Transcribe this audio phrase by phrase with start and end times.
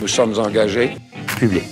[0.00, 0.92] Nous sommes engagés.
[1.38, 1.62] Public.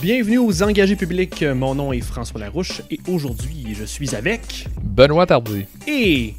[0.00, 1.42] Bienvenue aux engagés publics.
[1.42, 5.66] Mon nom est François Larouche et aujourd'hui, je suis avec Benoît Tardy.
[5.88, 6.34] et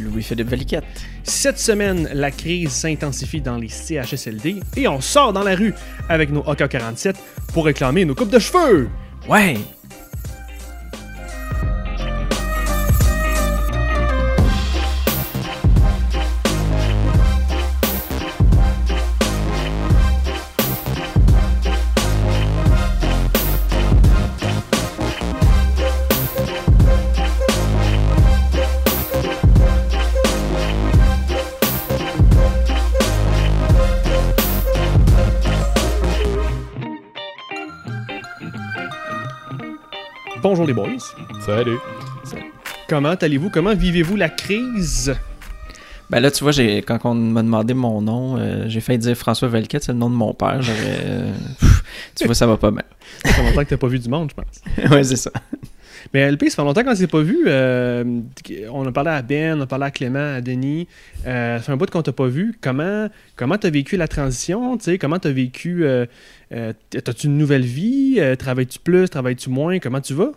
[0.00, 0.84] Louis-Philippe Valiquette.
[1.22, 5.74] cette semaine, la crise s'intensifie dans les CHSLD et on sort dans la rue
[6.08, 7.14] avec nos AK-47
[7.52, 8.88] pour réclamer nos coupes de cheveux.
[9.28, 9.56] Ouais!
[40.66, 41.42] Bonjour les boys.
[41.44, 41.78] Salut.
[42.88, 43.50] Comment allez-vous?
[43.50, 45.14] Comment vivez-vous la crise?
[46.10, 49.16] Ben là, tu vois, j'ai, quand on m'a demandé mon nom, euh, j'ai failli dire
[49.16, 50.60] François Valiquette, c'est le nom de mon père.
[50.68, 51.82] Euh, pff,
[52.16, 52.82] tu vois, ça va pas bien.
[53.24, 54.90] Ça fait longtemps que t'as pas vu du monde, je pense.
[54.90, 55.30] ouais, c'est ça.
[56.12, 57.44] Mais LP, ça fait longtemps qu'on s'est pas vu.
[57.46, 58.20] Euh,
[58.72, 60.88] on a parlé à Ben, on a parlé à Clément, à Denis.
[61.26, 62.56] Euh, ça fait un bout qu'on t'a pas vu.
[62.60, 64.76] Comment comment t'as vécu la transition?
[64.78, 64.98] tu sais?
[64.98, 65.84] Comment t'as vécu...
[65.84, 66.06] Euh,
[66.90, 68.20] T'as-tu une nouvelle vie?
[68.38, 69.08] Travailles-tu plus?
[69.08, 69.78] Travailles-tu moins?
[69.78, 70.32] Comment tu vas?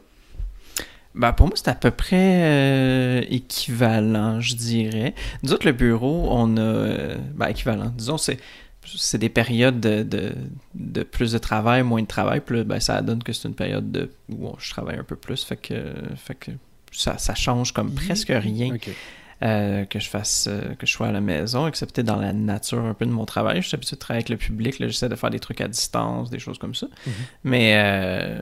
[1.16, 5.16] Ben, pour moi, c'est à peu près euh, équivalent, je dirais.
[5.44, 6.62] Nous autres, le bureau, on a.
[6.62, 7.92] euh, ben, équivalent.
[7.96, 8.38] Disons, c'est.
[8.96, 10.34] C'est des périodes de, de,
[10.74, 12.40] de plus de travail, moins de travail.
[12.40, 15.16] Puis là, ben, ça donne que c'est une période de, où je travaille un peu
[15.16, 15.44] plus.
[15.44, 15.76] Fait que,
[16.16, 16.52] fait que
[16.92, 18.70] ça, ça change comme presque rien.
[19.42, 22.80] Euh, que je fasse euh, que je sois à la maison, excepté dans la nature
[22.84, 23.62] un peu de mon travail.
[23.62, 24.80] Je suis habitué de travailler avec le public.
[24.80, 26.88] là, J'essaie de faire des trucs à distance, des choses comme ça.
[27.06, 27.14] Mhm.
[27.46, 28.42] Mais, euh,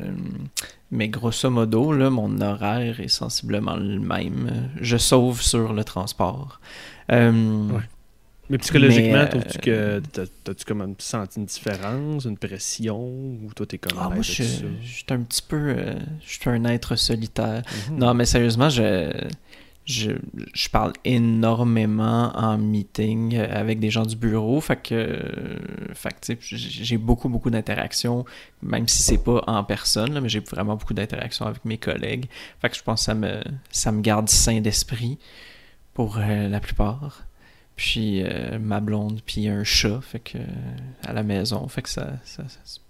[0.91, 4.69] mais grosso modo, là, mon horaire est sensiblement le même.
[4.81, 6.59] Je sauve sur le transport.
[7.09, 7.83] Ouais.
[8.49, 13.65] Mais psychologiquement, euh, trouves-tu que t'as- t'as-tu comme senti une différence, une pression, ou toi
[13.65, 15.57] t'es comme ah, moi, je, suis un petit peu...
[15.77, 17.63] euh, je suis un être solitaire.
[17.89, 17.97] Mhm.
[17.97, 19.11] Non, mais sérieusement, je,
[19.87, 20.11] je,
[20.53, 24.59] je parle énormément en meeting avec des gens du bureau.
[24.59, 25.17] Fait que,
[25.93, 28.25] fait que, j'ai beaucoup, beaucoup d'interactions,
[28.61, 32.25] même si c'est pas en personne, là, mais j'ai vraiment beaucoup d'interactions avec mes collègues.
[32.61, 35.17] Fait que je pense que ça me, ça me garde sain d'esprit
[35.93, 37.23] pour euh, la plupart.
[37.77, 40.37] Puis euh, ma blonde, puis un chat, fait que
[41.05, 42.81] à la maison, fait que ça, ça, ça-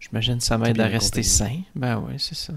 [0.00, 1.60] j'imagine que ça m'aide à rester sain.
[1.74, 2.54] Ben ouais, c'est ça.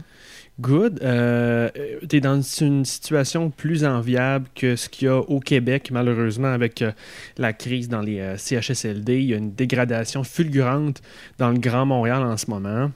[0.59, 0.99] Good.
[1.03, 1.69] Euh,
[2.09, 6.47] tu es dans une situation plus enviable que ce qu'il y a au Québec, malheureusement,
[6.47, 6.91] avec euh,
[7.37, 9.19] la crise dans les euh, CHSLD.
[9.19, 11.01] Il y a une dégradation fulgurante
[11.37, 12.91] dans le Grand Montréal en ce moment.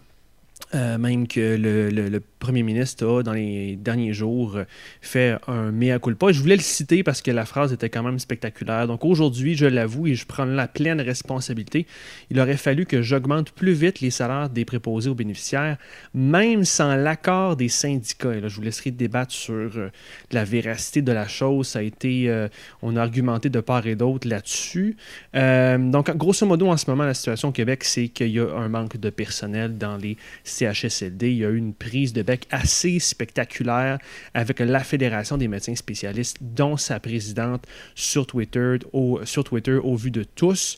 [0.73, 4.57] Euh, même que le premier ministre a, dans les derniers jours,
[4.99, 6.31] fait un mea culpa.
[6.31, 8.87] Je voulais le citer parce que la phrase était quand même spectaculaire.
[8.87, 11.85] Donc aujourd'hui, je l'avoue et je prends la pleine responsabilité.
[12.29, 15.77] Il aurait fallu que j'augmente plus vite les salaires des préposés aux bénéficiaires,
[16.13, 18.33] même sans l'accord des syndicats.
[18.33, 19.89] Et là, je vous laisserai débattre sur euh,
[20.31, 21.67] la véracité de la chose.
[21.67, 22.47] Ça a été, euh,
[22.81, 24.97] on a argumenté de part et d'autre là-dessus.
[25.35, 28.49] Euh, donc, grosso modo, en ce moment, la situation au Québec, c'est qu'il y a
[28.55, 31.31] un manque de personnel dans les CHSLD.
[31.31, 32.21] Il y a eu une prise de
[32.51, 33.99] assez spectaculaire
[34.33, 37.65] avec la Fédération des médecins spécialistes, dont sa présidente
[37.95, 39.19] sur Twitter, au,
[39.95, 40.77] vu de tous.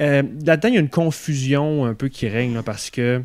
[0.00, 3.22] Euh, Là-dedans, il y a une confusion un peu qui règne parce que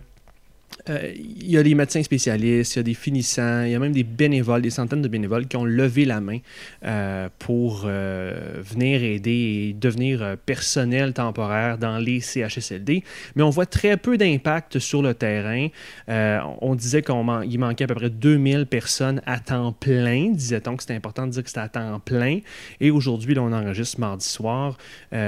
[0.90, 3.80] euh, il y a des médecins spécialistes, il y a des finissants, il y a
[3.80, 6.40] même des bénévoles, des centaines de bénévoles qui ont levé la main
[6.84, 13.04] euh, pour euh, venir aider et devenir personnel temporaire dans les CHSLD.
[13.36, 15.68] Mais on voit très peu d'impact sur le terrain.
[16.08, 20.96] On disait qu'il manquait à peu près 2000 personnes à temps plein, disait-on que c'était
[20.96, 22.40] important de dire que c'était à temps plein.
[22.80, 24.78] Et aujourd'hui, on enregistre mardi soir,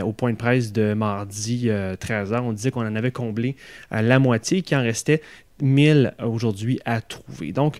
[0.04, 3.56] au point de presse de mardi euh, 13h, on disait qu'on en avait comblé
[3.92, 5.22] la moitié, qu'il en restait
[5.62, 7.52] 1000 aujourd'hui à trouver.
[7.52, 7.80] Donc,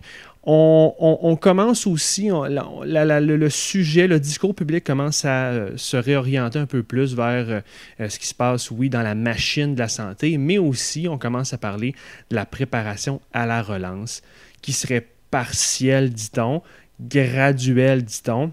[0.50, 6.82] on, commence aussi, le sujet, le discours public commence à euh, se réorienter un peu
[6.82, 7.60] plus vers euh,
[8.00, 11.18] euh, ce qui se passe, oui, dans la machine de la santé, mais aussi on
[11.18, 11.94] commence à parler
[12.30, 14.22] de la préparation à la relance,
[14.62, 16.62] qui serait partielle, dit-on,
[16.98, 18.52] graduelle, dit-on,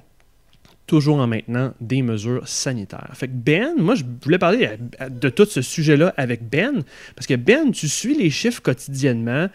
[0.87, 3.09] toujours en maintenant des mesures sanitaires.
[3.13, 4.69] Fait que Ben, moi, je voulais parler
[5.09, 6.83] de tout ce sujet-là avec Ben,
[7.15, 9.47] parce que Ben, tu suis les chiffres quotidiennement.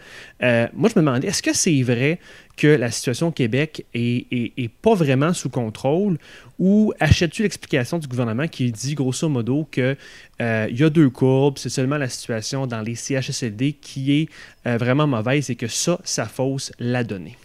[0.43, 2.19] Euh, moi, je me demandais, est-ce que c'est vrai
[2.57, 6.17] que la situation au Québec est, pas vraiment sous contrôle?
[6.59, 9.95] Ou achètes-tu l'explication du gouvernement qui dit grosso modo que
[10.41, 14.29] euh, y a deux courbes, c'est seulement la situation dans les CHSLD qui est
[14.67, 17.37] euh, vraiment mauvaise et que ça, ça fausse la donnée?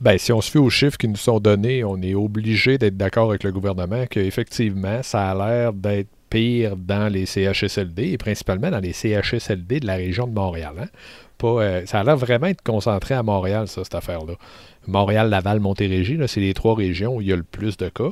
[0.00, 2.96] Ben, si on se fie aux chiffres qui nous sont donnés, on est obligé d'être
[2.96, 8.70] d'accord avec le gouvernement qu'effectivement, ça a l'air d'être pire dans les CHSLD et principalement
[8.70, 10.72] dans les CHSLD de la région de Montréal.
[10.80, 10.86] Hein.
[11.36, 14.34] Pas, euh, ça a l'air vraiment être concentré à Montréal, ça, cette affaire-là.
[14.86, 18.10] Montréal, Laval, Montérégie, c'est les trois régions où il y a le plus de cas.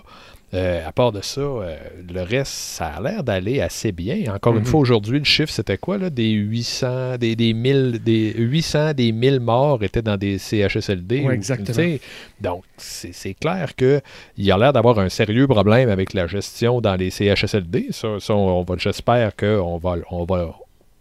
[0.55, 1.77] Euh, à part de ça, euh,
[2.11, 4.33] le reste, ça a l'air d'aller assez bien.
[4.35, 4.65] Encore une Mhm.
[4.65, 5.99] fois, aujourd'hui, le chiffre, c'était quoi?
[5.99, 6.09] Là?
[6.09, 11.21] Des 800, des, des 1000, des 800, des 1000 morts étaient dans des CHSLD.
[11.21, 11.97] Ouais, ou- exactement.
[12.41, 14.01] Donc, c'est c'est clair qu'il
[14.39, 17.89] y a l'air d'avoir un sérieux problème avec la gestion dans les CHSLD.
[17.91, 20.55] Ça, ça, on, va, j'espère qu'on va, on va,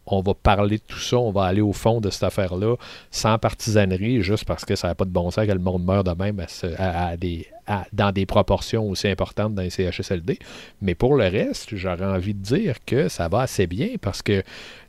[0.08, 2.76] on va parler de tout ça, on va aller au fond de cette affaire-là
[3.12, 6.06] sans partisanerie, juste parce que ça n'a pas de bon sens que le monde meurt
[6.06, 9.70] de même à ce- à- à des, à- dans des proportions aussi importantes dans les
[9.70, 10.40] CHSLD.
[10.82, 14.40] Mais pour le reste, j'aurais envie de dire que ça va assez bien parce que,
[14.42, 14.46] tu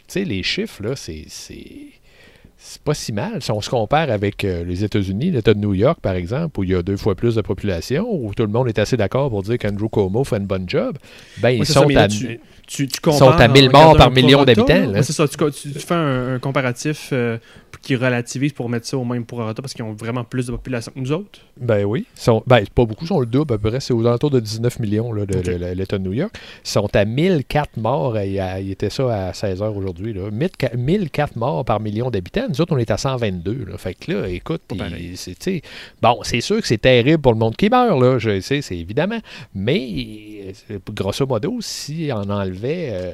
[0.07, 1.25] sais, les chiffres, là, c'est.
[1.29, 1.67] c'est-
[2.61, 3.41] c'est pas si mal.
[3.41, 6.65] Si on se compare avec euh, les États-Unis, l'État de New York, par exemple, où
[6.65, 9.31] il y a deux fois plus de population, où tout le monde est assez d'accord
[9.31, 10.99] pour dire qu'Andrew Cuomo fait une bonne job,
[11.41, 12.09] ben, ils ça, sont à.
[12.69, 14.65] Tu, tu, tu sont compares à 1000 en morts par million d'habitants.
[15.03, 17.39] C'est ça, tu, tu- tu fais un, un comparatif euh,
[17.83, 20.93] qui relativise pour mettre ça au même prorata parce qu'ils ont vraiment plus de population
[20.93, 21.41] que nous autres?
[21.61, 22.07] Ben oui.
[22.15, 23.81] Sont, ben, pas beaucoup, ils sont le double, à peu près.
[23.81, 26.33] C'est aux alentours de 19 millions, là, le- l'État de New York.
[26.65, 28.19] Ils sont à 1004 morts.
[28.21, 30.13] Il, y a- il était ça à 16 heures aujourd'hui.
[30.13, 30.31] là.
[30.31, 32.47] 1004 1004 morts par million d'habitants.
[32.49, 33.65] Nous autres, on est à 122.
[33.69, 33.79] Là.
[33.79, 34.63] Fait que là, écoute,
[35.17, 35.63] c'est,
[36.03, 38.19] bon, c'est sûr que c'est terrible pour le monde qui meurt, là.
[38.19, 39.19] Je sais, c'est évidemment.
[39.55, 42.89] Mais, euh, grosso modo, si on enlevait.
[42.93, 43.13] euh,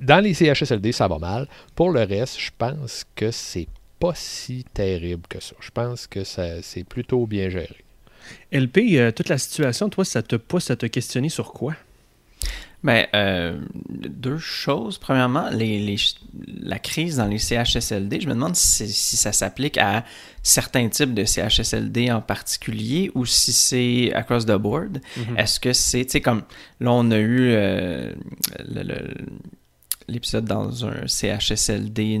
[0.00, 1.48] dans les CHSLD, ça va mal.
[1.74, 3.68] Pour le reste, je pense que c'est
[3.98, 5.54] pas si terrible que ça.
[5.60, 7.76] Je pense que c'est plutôt bien géré.
[8.52, 11.74] LP, euh, toute la situation, toi, ça te pousse à te questionner sur quoi?
[12.84, 14.98] Ben, euh, deux choses.
[14.98, 15.96] Premièrement, les, les-
[16.62, 20.04] la crise dans les CHSLD, je me demande si, si ça s'applique à
[20.42, 25.00] certains types de CHSLD en particulier ou si c'est across the board.
[25.16, 25.38] Mhm.
[25.38, 26.42] Est-ce que c'est, tu sais, comme
[26.80, 28.12] là, on a eu euh,
[30.08, 32.18] l'épisode dans un CHSLD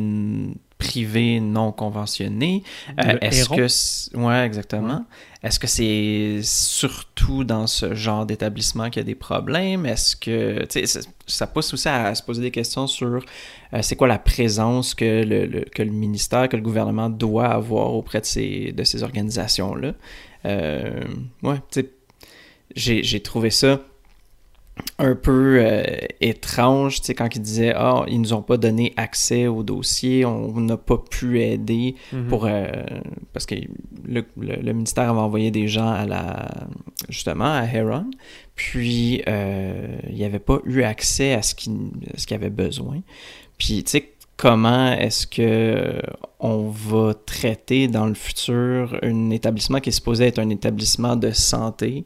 [0.82, 2.62] privé non conventionné.
[3.00, 3.68] Euh, Est-ce que.
[3.68, 5.04] c'est- Ouais, exactement.
[5.42, 9.86] Est-ce que c'est surtout dans ce genre d'établissement qu'il y a des problèmes?
[9.86, 10.64] Est-ce que.
[10.66, 13.06] Tu sais, ça, ça pousse aussi à, se poser des questions sur
[13.74, 17.48] euh, c'est quoi la présence que le, le- que le ministère, que le gouvernement doit
[17.48, 19.92] avoir auprès de ces, de ces organisations-là?
[20.44, 21.00] Euh,
[21.42, 23.80] ouais, tu sais, j'ai trouvé ça
[24.98, 25.82] un peu euh,
[26.20, 30.24] étrange, tu sais, quand ils disaient «Ah, ils nous ont pas donné accès au dossier,
[30.24, 32.28] on n'a pas pu aider Mhm.
[32.28, 32.46] pour...
[32.46, 32.66] euh,
[33.34, 33.54] parce que
[34.06, 36.48] le, le- le ministère avait envoyé des gens à la...
[37.10, 38.06] justement, à Heron,
[38.54, 41.72] puis euh, il n'y avait pas eu accès à ce qu'il
[42.14, 43.00] à ce qu'il avait besoin.
[43.58, 44.08] Puis, tu sais,
[44.38, 46.00] comment est-ce que
[46.40, 51.30] on va traiter dans le futur un établissement qui est supposé être un établissement de
[51.30, 52.04] santé,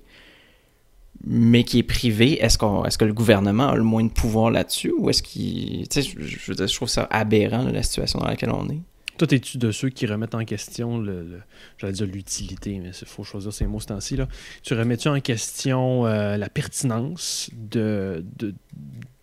[1.25, 4.93] mais qui est privé, est-ce est-ce que le gouvernement a le moins de pouvoir là-dessus
[4.97, 8.81] ou est-ce qu'il tu sais je, trouve ça aberrant la situation dans laquelle on est.
[9.19, 11.41] Toi, es-tu de ceux qui remettent en question, le-
[11.79, 14.29] j'allais dire l'utilité, mais il faut choisir ces mots ce temps-ci, là.
[14.63, 18.55] Tu remets-tu en question euh, la pertinence de, de-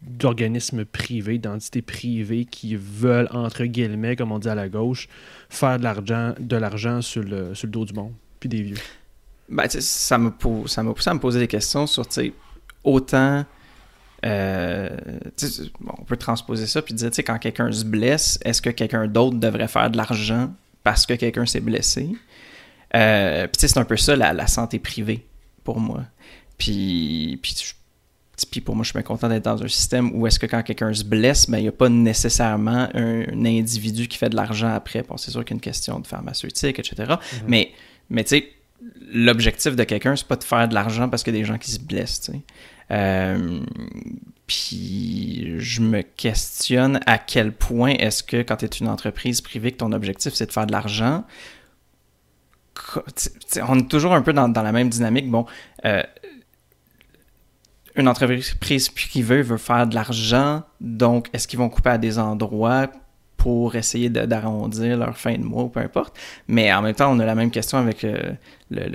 [0.01, 5.07] d'organismes privés, d'entités privées qui veulent, entre guillemets, comme on dit à la gauche,
[5.49, 8.77] faire de l'argent, de l'argent sur, le, sur le dos du monde, puis des vieux?
[9.49, 12.05] Ben, ça m'a pou- ça m'a poussé à me poser des questions sur,
[12.83, 13.45] autant...
[14.25, 14.89] euh,
[15.81, 18.69] bon, on peut transposer ça puis dire, tu sais, quand quelqu'un se blesse, est-ce que
[18.69, 22.09] quelqu'un d'autre devrait faire de l'argent parce que quelqu'un s'est blessé?
[22.95, 25.25] Euh, puis c'est un peu ça, la, la santé privée,
[25.63, 26.03] pour moi.
[26.57, 30.45] Puis, puis, pour moi, je suis bien content d'être dans un système où est-ce que
[30.45, 34.29] quand quelqu'un se blesse, ben, il n'y a pas nécessairement un, un individu qui fait
[34.29, 35.03] de l'argent après.
[35.03, 37.15] Bon, c'est sûr qu'il y a une question de pharmaceutique, etc.
[37.47, 37.71] Mais,
[38.09, 38.51] mais tu sais,
[39.11, 41.57] l'objectif de quelqu'un, c'est pas de faire de l'argent parce qu'il y a des gens
[41.57, 42.31] qui se blessent.
[42.91, 43.59] Euh,
[44.47, 49.71] puis je me questionne à quel point est-ce que quand tu es une entreprise privée,
[49.71, 51.23] que ton objectif c'est de faire de l'argent,
[53.67, 55.29] on est toujours un peu dans, dans la même dynamique.
[55.29, 55.45] Bon,
[55.85, 56.03] euh,
[57.95, 62.91] une entreprise privée veut faire de l'argent, donc est-ce qu'ils vont couper à des endroits?
[63.43, 66.17] Pour essayer d'arrondir leur fin de mois ou peu importe.
[66.47, 68.31] Mais en même temps, on a la même question avec, euh,
[68.71, 68.87] le,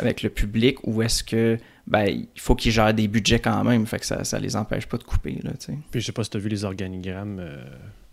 [0.00, 1.56] avec le public où est-ce que
[1.86, 4.86] ben, il faut qu'ils gèrent des budgets quand même, fait que ça, ça les empêche
[4.86, 5.38] pas de couper.
[5.44, 5.52] Là.
[5.92, 7.62] Puis je sais pas si tu as vu les organigrammes euh,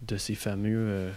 [0.07, 1.09] de ces fameux euh,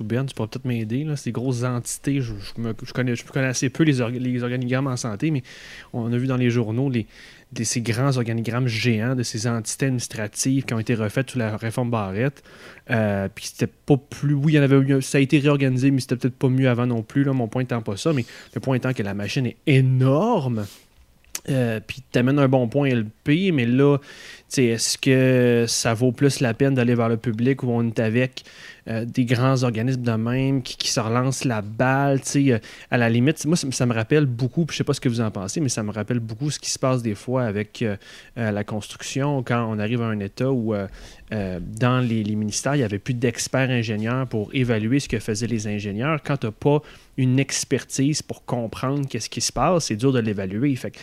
[0.00, 1.04] ou Ben, tu pourrais peut-être m'aider.
[1.04, 1.16] Là.
[1.16, 4.98] Ces grosses entités, je, je me- connais, je connais assez peu les, les organigrammes en
[4.98, 5.42] santé, mais
[5.94, 7.06] on a vu dans les journaux les,
[7.52, 11.56] des- ces grands organigrammes géants de ces entités administratives qui ont été refaites sous la
[11.56, 12.42] réforme Barrette.
[12.90, 14.34] Euh, puis c'était pas plus.
[14.34, 16.86] Oui, il y en avait ça a été réorganisé, mais c'était peut-être pas mieux avant
[16.86, 17.24] non plus.
[17.24, 18.24] Là, mon point étant pas ça, mais
[18.54, 20.66] le point étant que la machine est énorme.
[21.48, 23.96] Euh, puis tu amènes un bon point LP, mais là,
[24.56, 28.44] est-ce que ça vaut plus la peine d'aller vers le public où on est avec
[28.88, 32.20] euh, des grands organismes de même qui, se relancent la balle?
[32.36, 32.58] Euh,
[32.90, 35.20] à la limite, moi, ça, me rappelle beaucoup, puis je sais pas ce que vous
[35.20, 37.96] en pensez, mais ça me rappelle beaucoup ce qui se passe des fois avec euh,
[38.36, 40.74] la construction quand on arrive à un état où
[41.30, 45.66] dans les, ministères, il n'y avait plus d'experts ingénieurs pour évaluer ce que faisaient les
[45.66, 46.20] ingénieurs.
[46.24, 46.82] Quand tu n'as pas
[47.18, 50.74] une expertise pour comprendre qu'est-ce qui se passe, c'est dur de l'évaluer.
[50.76, 50.96] Fait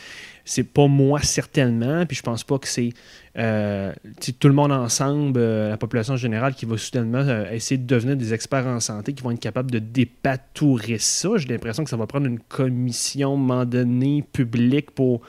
[0.45, 2.91] c'est pas moi certainement, puis je pense pas que c'est
[3.38, 3.91] euh,
[4.39, 8.15] tout le monde ensemble, euh, la population générale, qui va soudainement euh, essayer de devenir
[8.15, 11.29] des experts en santé, qui vont être capables de dépatourer ça.
[11.38, 15.22] J'ai l'impression que ça va prendre une commission, donné, publique pour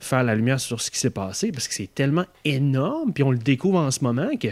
[0.00, 3.30] faire la lumière sur ce qui s'est passé, parce que c'est tellement énorme, puis on
[3.30, 4.48] le découvre en ce moment que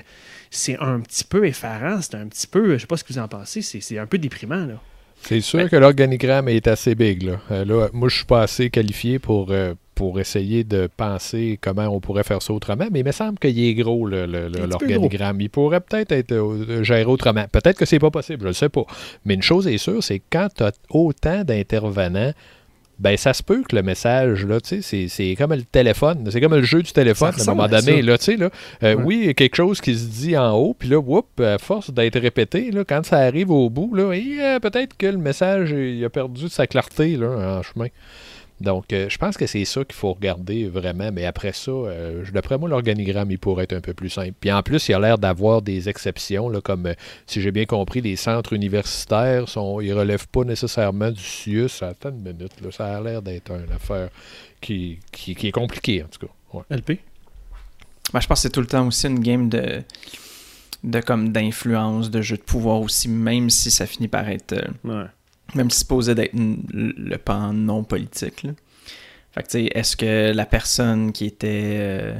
[0.50, 3.18] c'est un petit peu effarant, c'est un petit peu, je sais pas ce que vous
[3.18, 4.80] en pensez, c'est un peu déprimant, là.
[5.22, 7.22] C'est sûr que l'organigramme est assez big.
[7.22, 7.64] Là.
[7.64, 9.52] là moi, je suis pas assez qualifié pour,
[9.96, 13.58] pour essayer de penser comment on pourrait faire ça autrement, mais il me semble qu'il
[13.58, 15.40] est gros l'organigramme.
[15.40, 17.46] Il pourrait peut-être être, euh, géré autrement.
[17.50, 18.84] Peut-être que c'est pas possible, je ne sais pas.
[19.24, 22.32] Mais une chose est sûre, c'est que quand tu as autant d'intervenants,
[22.98, 26.40] ben ça se peut que le message, là, tu sais, c'est comme le téléphone, c'est
[26.40, 28.50] comme le jeu du téléphone à un moment donné, là, tu sais, là.
[28.82, 31.40] Euh, oui, il y a quelque chose qui se dit en haut, puis là, whoop,
[31.40, 35.18] à force d'être répété, là, quand ça arrive au bout, là, euh, peut-être que le
[35.18, 37.88] message, il a perdu sa clarté, là, en chemin.
[38.60, 41.10] Donc, euh, je pense que c'est ça qu'il faut regarder vraiment.
[41.12, 44.32] Mais après ça, euh, d'après moi, l'organigramme, il pourrait être un peu plus simple.
[44.40, 46.94] Puis en plus, il a l'air d'avoir des exceptions, là, comme, euh,
[47.26, 51.82] si j'ai bien compris, les centres universitaires, sont, ils ne relèvent pas nécessairement du CIUS.
[51.82, 54.08] Attends une minute, là, ça a l'air d'être une affaire
[54.60, 56.32] qui, qui, est compliquée, en tout cas.
[56.70, 57.00] LP?
[58.12, 59.82] Moi, je pense que c'est tout le temps aussi une game de
[60.84, 64.54] de comme d'influence, de jeu de pouvoir aussi, même si ça finit par être
[65.54, 68.46] même si supposé d'être le pan non politique.
[69.32, 72.18] Fait que, tu sais, est-ce que la personne qui était, euh,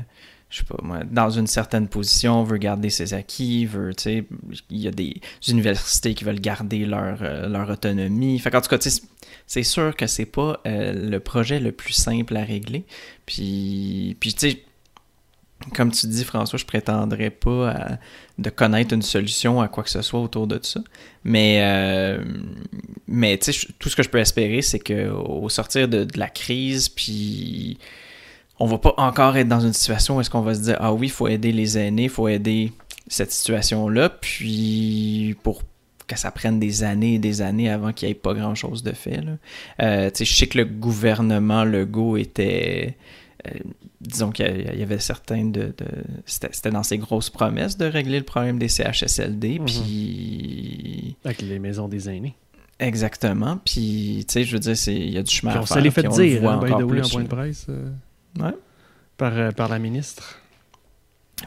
[0.50, 4.25] je sais pas moi, dans une certaine position veut garder ses acquis, veut, tu sais,
[4.68, 8.38] il y a des universités qui veulent garder leur, euh, leur autonomie.
[8.38, 9.02] Fait qu'en tout cas, tu sais,
[9.47, 12.85] c'est sûr que c'est pas euh, le projet le plus simple à régler.
[13.25, 14.62] Puis, puis tu sais,
[15.75, 17.98] comme tu dis, François, je prétendrais pas
[18.38, 20.80] de connaître une solution à quoi que ce soit autour de ça.
[21.25, 22.22] Mais, euh,
[23.08, 27.78] mais tout ce que je peux espérer, c'est qu'au sortir de, la crise, puis
[28.58, 30.92] on va pas encore être dans une situation où est-ce qu'on va se dire ah
[30.92, 32.72] oui, il faut aider les aînés, il faut aider
[33.08, 35.62] cette situation-là, puis pour
[36.06, 38.92] que ça prenne des années et des années avant qu'il n'y ait pas grand-chose de
[38.92, 39.20] fait.
[39.80, 42.96] Euh, je sais que le gouvernement Legault était
[43.46, 43.58] euh,
[44.06, 45.75] disons qu'il y avait certains de.
[46.25, 49.58] C'était dans ses grosses promesses de régler le problème des CHSLD.
[49.58, 49.66] Mhm.
[49.66, 51.16] Puis.
[51.25, 52.34] Avec les maisons des aînés.
[52.78, 53.58] Exactement.
[53.64, 55.68] Puis, tu sais, je veux dire, il y a du chemin à faire.
[55.68, 57.66] Ça les fait dire, hein, by the way, en point de presse.
[57.68, 57.90] Euh,
[58.38, 58.54] ouais.
[59.16, 60.40] Par, euh, par la ministre.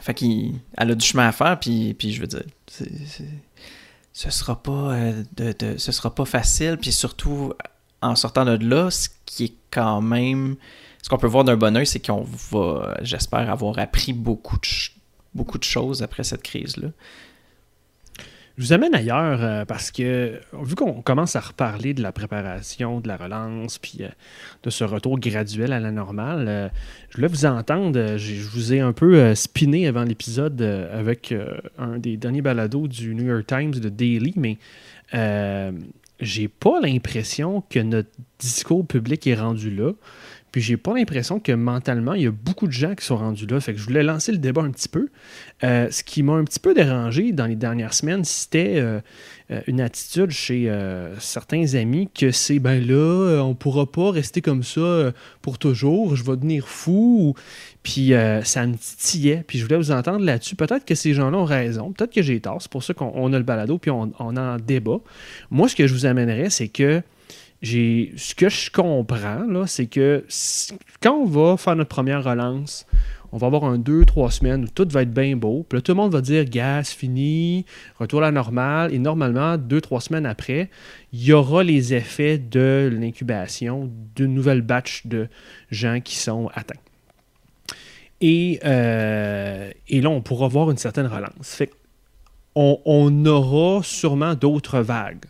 [0.00, 2.44] Fait qu'elle a du chemin à faire, puis, puis je veux dire,
[4.12, 4.94] ce sera pas
[5.36, 7.52] de, de, ce sera pas facile, puis surtout
[8.02, 10.56] en sortant de là, ce qui est quand même
[11.02, 14.68] ce qu'on peut voir d'un bon oeil, c'est qu'on va, j'espère, avoir appris beaucoup de,
[15.34, 16.88] beaucoup de choses après cette crise-là.
[18.60, 23.00] Je vous amène ailleurs euh, parce que, vu qu'on commence à reparler de la préparation,
[23.00, 24.08] de la relance, puis euh,
[24.64, 26.68] de ce retour graduel à la normale, euh,
[27.08, 28.18] je voulais vous entendre.
[28.18, 31.34] je vous ai un peu spiné avant l'épisode avec
[31.78, 34.58] un des derniers balados du New York Times de Daily, mais
[36.20, 39.92] j'ai pas l'impression que notre discours public est rendu là.
[40.52, 43.46] Puis j'ai pas l'impression que mentalement, il y a beaucoup de gens qui sont rendus
[43.46, 43.60] là.
[43.60, 45.08] Fait que je voulais lancer le débat un petit peu.
[45.62, 49.00] Euh, ce qui m'a un petit peu dérangé dans les dernières semaines, c'était euh,
[49.50, 50.72] euh, une attitude chez
[51.18, 56.24] certains amis que c'est ben là, on pourra pas rester comme ça pour toujours, je
[56.24, 57.34] vais devenir fou.
[57.82, 59.44] Puis ça me titillait.
[59.46, 60.56] Puis je voulais vous entendre là-dessus.
[60.56, 61.92] Peut-être que ces gens-là ont raison.
[61.92, 62.60] Peut-être que j'ai tort.
[62.60, 64.98] C'est pour ça qu'on a le balado, puis on, on en débat.
[65.50, 67.02] Moi, ce que je vous amènerais, c'est que
[67.62, 70.24] ce que je comprends, là, c'est que
[71.02, 72.86] quand on va faire notre première relance,
[73.32, 75.64] on va avoir un 2-3 semaines où tout va être bien beau.
[75.68, 77.64] Puis là, tout le monde va dire gaz fini,
[77.98, 78.92] retour à la normale.
[78.92, 80.68] Et normalement, 2-3 semaines après,
[81.12, 85.28] il y aura les effets de l'incubation d'une nouvelle batch de
[85.70, 86.80] gens qui sont atteints.
[88.20, 91.54] Et, euh, là, on pourra voir une certaine relance.
[91.54, 91.70] Fait
[92.56, 95.24] on, on aura sûrement d'autres vagues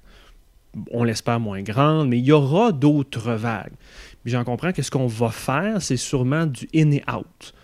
[0.90, 3.72] on l'espère moins grande, mais il y aura d'autres vagues.
[4.24, 7.54] j'en comprends que ce qu'on va faire, c'est sûrement du in et out.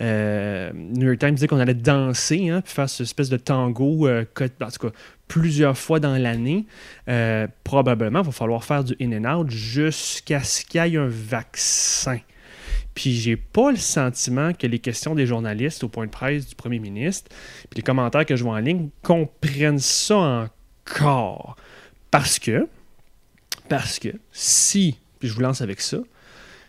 [0.00, 4.08] Euh, New York Times disait qu'on allait danser, hein, puis faire cette espèce de tango,
[4.08, 4.94] euh, en tout cas,
[5.28, 6.66] plusieurs fois dans l'année.
[7.08, 10.98] Euh, probablement, il va falloir faire du in and out jusqu'à ce qu'il y ait
[10.98, 12.18] un vaccin.
[12.94, 16.54] Puis j'ai pas le sentiment que les questions des journalistes au point de presse du
[16.54, 17.30] premier ministre,
[17.70, 20.48] puis les commentaires que je vois en ligne, comprennent ça
[20.86, 21.56] encore.
[22.14, 22.68] Parce que,
[23.68, 25.98] parce que si, puis je vous lance avec ça,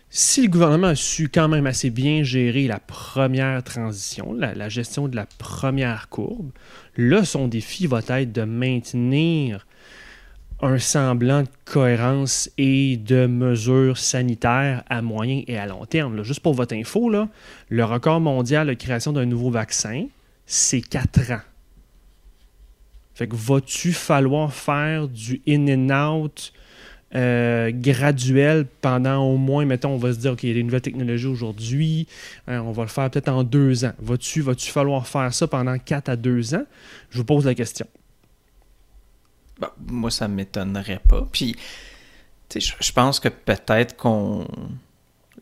[0.10, 5.08] si le gouvernement a su quand même assez bien gérer la première transition, la, gestion
[5.08, 6.50] de la première courbe,
[6.98, 9.68] là, son défi va être de maintenir
[10.64, 16.24] un semblant de cohérence et de mesures sanitaires à moyen et à long terme.
[16.24, 17.30] Juste pour votre info, là,
[17.70, 20.08] le record mondial de création d'un nouveau vaccin,
[20.48, 21.42] c'est 4 ans.
[23.16, 26.54] Fait que vas-tu falloir faire du in and out
[27.16, 30.64] euh, graduel pendant au moins, mettons, on va se dire, OK, il y a des
[30.64, 32.08] nouvelles technologies aujourd'hui,
[32.48, 33.94] hein, on va le faire peut-être en deux ans.
[34.00, 36.66] Vas-tu vas falloir faire ça pendant quatre à deux ans?
[37.10, 37.88] Je vous pose la question.
[39.60, 41.26] Bah, moi, ça ne m'étonnerait pas.
[41.32, 41.56] Puis,
[42.54, 44.46] je pense que peut-être qu'on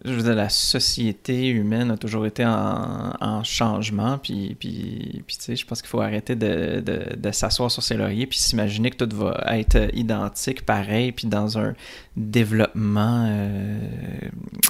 [0.06, 5.44] je veux dire, la société humaine a toujours été en, changement, puis, puis, puis tu
[5.44, 9.04] sais, je pense qu'il faut arrêter de, de, s'asseoir sur ses lauriers, puis s'imaginer que
[9.04, 11.74] tout va être identique, pareil, puis dans un
[12.16, 13.80] développement euh,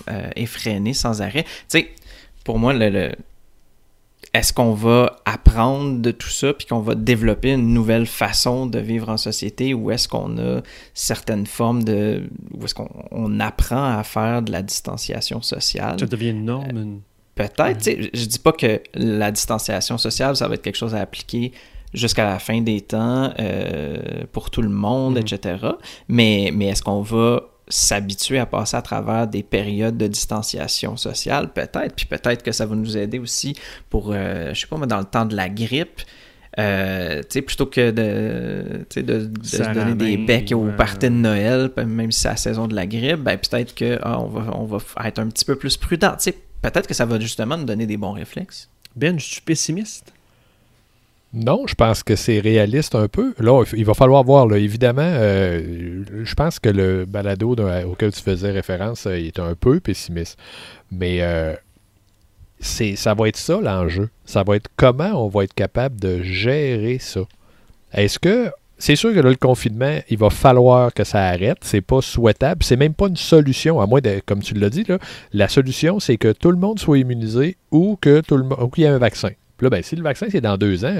[0.09, 1.43] euh, effréné, sans arrêt.
[1.43, 1.91] Tu sais,
[2.43, 3.11] pour moi, le
[4.33, 8.79] est-ce qu'on va apprendre de tout ça puis qu'on va développer une nouvelle façon de
[8.79, 10.61] vivre en société ou est-ce qu'on a
[10.95, 15.99] certaines formes de ou est-ce qu'on apprend à faire de la distanciation sociale?
[15.99, 17.01] Ça devient une norme.
[17.35, 17.83] Peut-être.
[17.83, 21.51] Je Je dis pas que la distanciation sociale ça va être quelque chose à appliquer
[21.93, 25.35] jusqu'à la fin des temps euh, pour tout le monde, mm-hmm.
[25.35, 25.67] etc.
[26.07, 31.51] Mais, mais est-ce qu'on va s'habituer à passer à travers des périodes de distanciation sociale,
[31.51, 31.95] peut-être.
[31.95, 33.55] Puis peut-être que ça va nous aider aussi
[33.89, 36.01] pour, euh, je sais pas, dans le temps de la grippe.
[36.59, 42.11] Euh, plutôt que de, de, de se donner des becs au party de Noël, même
[42.11, 45.17] si c'est la saison de la grippe, ben peut-être qu'on ah, va, on va être
[45.17, 46.15] un petit peu plus prudent.
[46.61, 48.69] Peut-être que ça va justement nous donner des bons réflexes.
[48.95, 50.13] Ben, je suis pessimiste.
[51.33, 53.33] Non, je pense que c'est réaliste un peu.
[53.39, 54.47] Là, il va falloir voir.
[54.47, 57.55] Là, évidemment, euh, je pense que le balado
[57.87, 60.37] auquel tu faisais référence euh, est un peu pessimiste.
[60.91, 61.55] Mais euh,
[62.59, 64.09] c'est, ça va être ça l'enjeu.
[64.25, 67.21] Ça va être comment on va être capable de gérer ça.
[67.93, 71.57] Est-ce que c'est sûr que le confinement, il va falloir que ça arrête.
[71.61, 72.63] C'est pas souhaitable.
[72.63, 74.85] C'est même pas une solution, à moins de, comme tu l'as dit,
[75.31, 78.83] la solution, c'est que tout le monde soit immunisé ou que tout le ou qu'il
[78.83, 79.31] y ait un vaccin
[79.63, 80.95] là, ben, si le vaccin, c'est dans deux ans,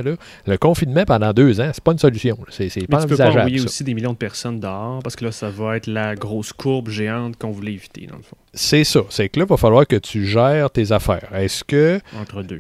[0.48, 2.38] le confinement pendant deux ans, c'est pas une solution.
[2.50, 5.26] C'est pas Mais tu peux pas envoyer aussi des millions de personnes dehors parce que
[5.26, 8.38] là, ça va être la grosse courbe géante qu'on voulait éviter, dans le fond.
[8.56, 9.02] C'est ça.
[9.10, 11.34] C'est que là, il va falloir que tu gères tes affaires.
[11.34, 12.00] Est-ce que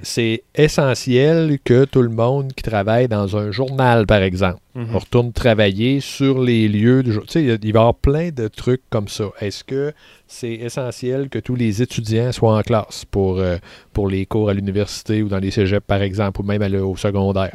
[0.01, 4.95] c'est essentiel que tout le monde qui travaille dans un journal, par exemple, mhm.
[4.95, 7.23] retourne travailler sur les lieux du jour?
[7.27, 9.25] Tu sais, il va y avoir plein de trucs comme ça.
[9.39, 9.93] Est-ce que
[10.25, 13.57] c'est essentiel que tous les étudiants soient en classe pour, euh,
[13.93, 17.51] pour les cours à l'université ou dans les cégeps, par exemple, ou même au secondaire?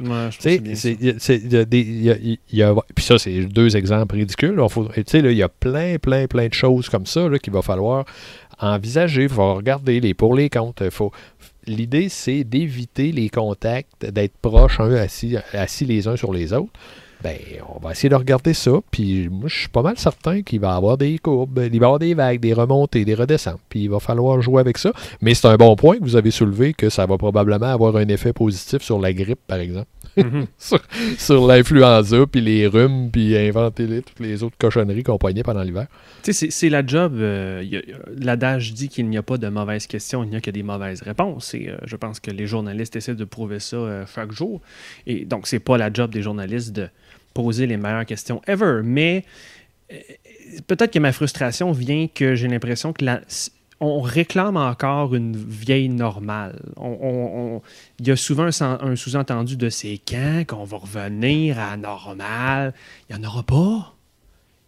[2.95, 4.61] Puis ça, c'est deux exemples ridicules.
[5.15, 8.05] Il y a plein, plein, plein de choses comme ça qu'il va falloir
[8.61, 10.89] envisager, il faut regarder les pour les comptes.
[10.91, 11.11] Faut...
[11.67, 16.73] L'idée, c'est d'éviter les contacts, d'être proches, un assis, assis les uns sur les autres.
[17.23, 17.37] Ben,
[17.75, 18.73] on va essayer de regarder ça.
[18.91, 21.75] Puis moi, je suis pas mal certain qu'il va y avoir des courbes, il va
[21.75, 23.61] y avoir des vagues, des remontées, des redescentes.
[23.69, 24.93] Puis il va falloir jouer avec ça.
[25.21, 28.09] Mais c'est un bon point que vous avez soulevé que ça va probablement avoir un
[28.09, 29.89] effet positif sur la grippe, par exemple.
[30.17, 30.47] Mhm.
[31.19, 35.63] sur, l'influenza, puis les rhumes, puis inventer les, toutes les autres cochonneries qu'on poignait pendant
[35.63, 35.87] l'hiver.
[36.23, 37.15] Tu sais, c'est la job.
[37.17, 37.65] Euh,
[38.17, 41.03] l'adage dit qu'il n'y a pas de mauvaises questions, il n'y a que des mauvaises
[41.03, 41.55] réponses.
[41.55, 44.61] Et euh, je pense que les journalistes essaient de prouver ça euh, chaque jour.
[45.07, 46.89] Et donc, c'est pas la job des journalistes de
[47.39, 48.81] poser les meilleures questions ever.
[48.83, 49.25] Mais
[50.67, 53.05] peut-être que ma frustration vient que j'ai l'impression que
[53.81, 56.61] on réclame encore une vieille normale.
[56.81, 62.75] il y a souvent un, sous-entendu de c'est quand qu'on va revenir à normal.
[63.09, 63.95] Il n'y en aura pas.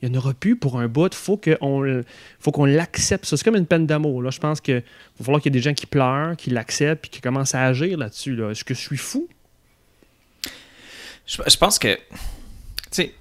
[0.00, 1.12] Il n'y en aura plus pour un bout.
[1.12, 2.04] Il
[2.38, 3.24] faut qu'on l'accepte.
[3.24, 4.30] C'est comme une peine d'amour.
[4.30, 4.76] Je pense qu'il
[5.18, 7.64] va falloir qu'il y ait des gens qui pleurent, qui l'acceptent, puis qui commencent à
[7.64, 8.40] agir là-dessus.
[8.44, 9.28] Est-ce que je suis fou?
[11.26, 11.96] Je, pense que,
[12.90, 13.14] sais,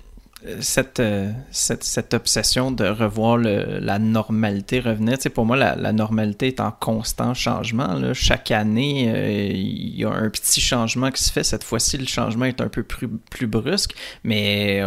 [0.62, 5.18] cette, euh, cette, cette, obsession de revoir le, la normalité revenir.
[5.18, 7.94] Tu sais, pour moi, la, la, normalité est en constant changement.
[7.96, 8.14] Là.
[8.14, 11.44] Chaque année, euh, il y a un petit changement qui se fait.
[11.44, 14.82] Cette fois-ci, le changement est un peu plus, plus brusque, mais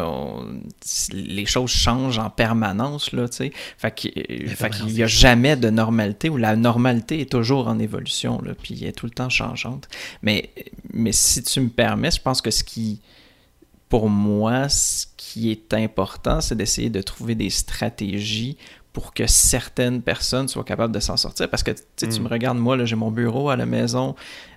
[1.13, 3.13] les choses changent en permanence.
[3.13, 3.53] Là, tu sais.
[3.77, 8.53] Fait qu'il n'y a jamais de normalité où la normalité est toujours en évolution, là,
[8.55, 9.89] puis elle est tout le temps changeante.
[10.23, 10.51] Mais,
[10.95, 13.03] mais si tu me permets, je pense que ce qui
[13.93, 18.57] pour moi, ce qui est important, c'est d'essayer de trouver des stratégies
[18.95, 21.51] pour que certaines personnes soient capables de s'en sortir.
[21.51, 22.23] Parce que tu Mm.
[22.23, 24.15] me regardes, moi, j'ai mon bureau à la maison,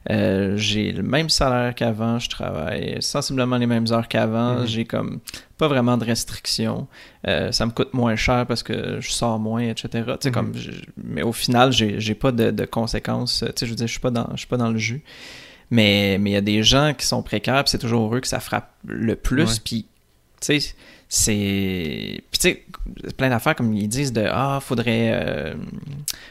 [0.10, 4.67] euh, j'ai le même salaire qu'avant, je travaille sensiblement les mêmes heures qu'avant, Mm.
[4.67, 5.19] j'ai comme
[5.58, 6.88] pas vraiment de restrictions,
[7.28, 10.04] Euh, ça me coûte moins cher parce que je sors moins, etc.
[10.26, 10.32] Mhm.
[10.32, 10.54] comme
[10.95, 13.43] mais au final, j'ai pas de, de conséquences.
[13.60, 15.04] Je veux dire, je suis pas dans, je suis pas dans le jus.
[15.71, 18.39] Mais mais il y a des gens qui sont précaires, c'est toujours eux que ça
[18.39, 19.60] frappe le plus.
[19.60, 19.86] Puis,
[20.41, 20.75] tu sais,
[21.10, 22.21] c'est.
[22.32, 22.63] Puis, tu sais,
[23.17, 25.12] plein d'affaires comme ils disent de Ah, faudrait.
[25.13, 25.56] euh,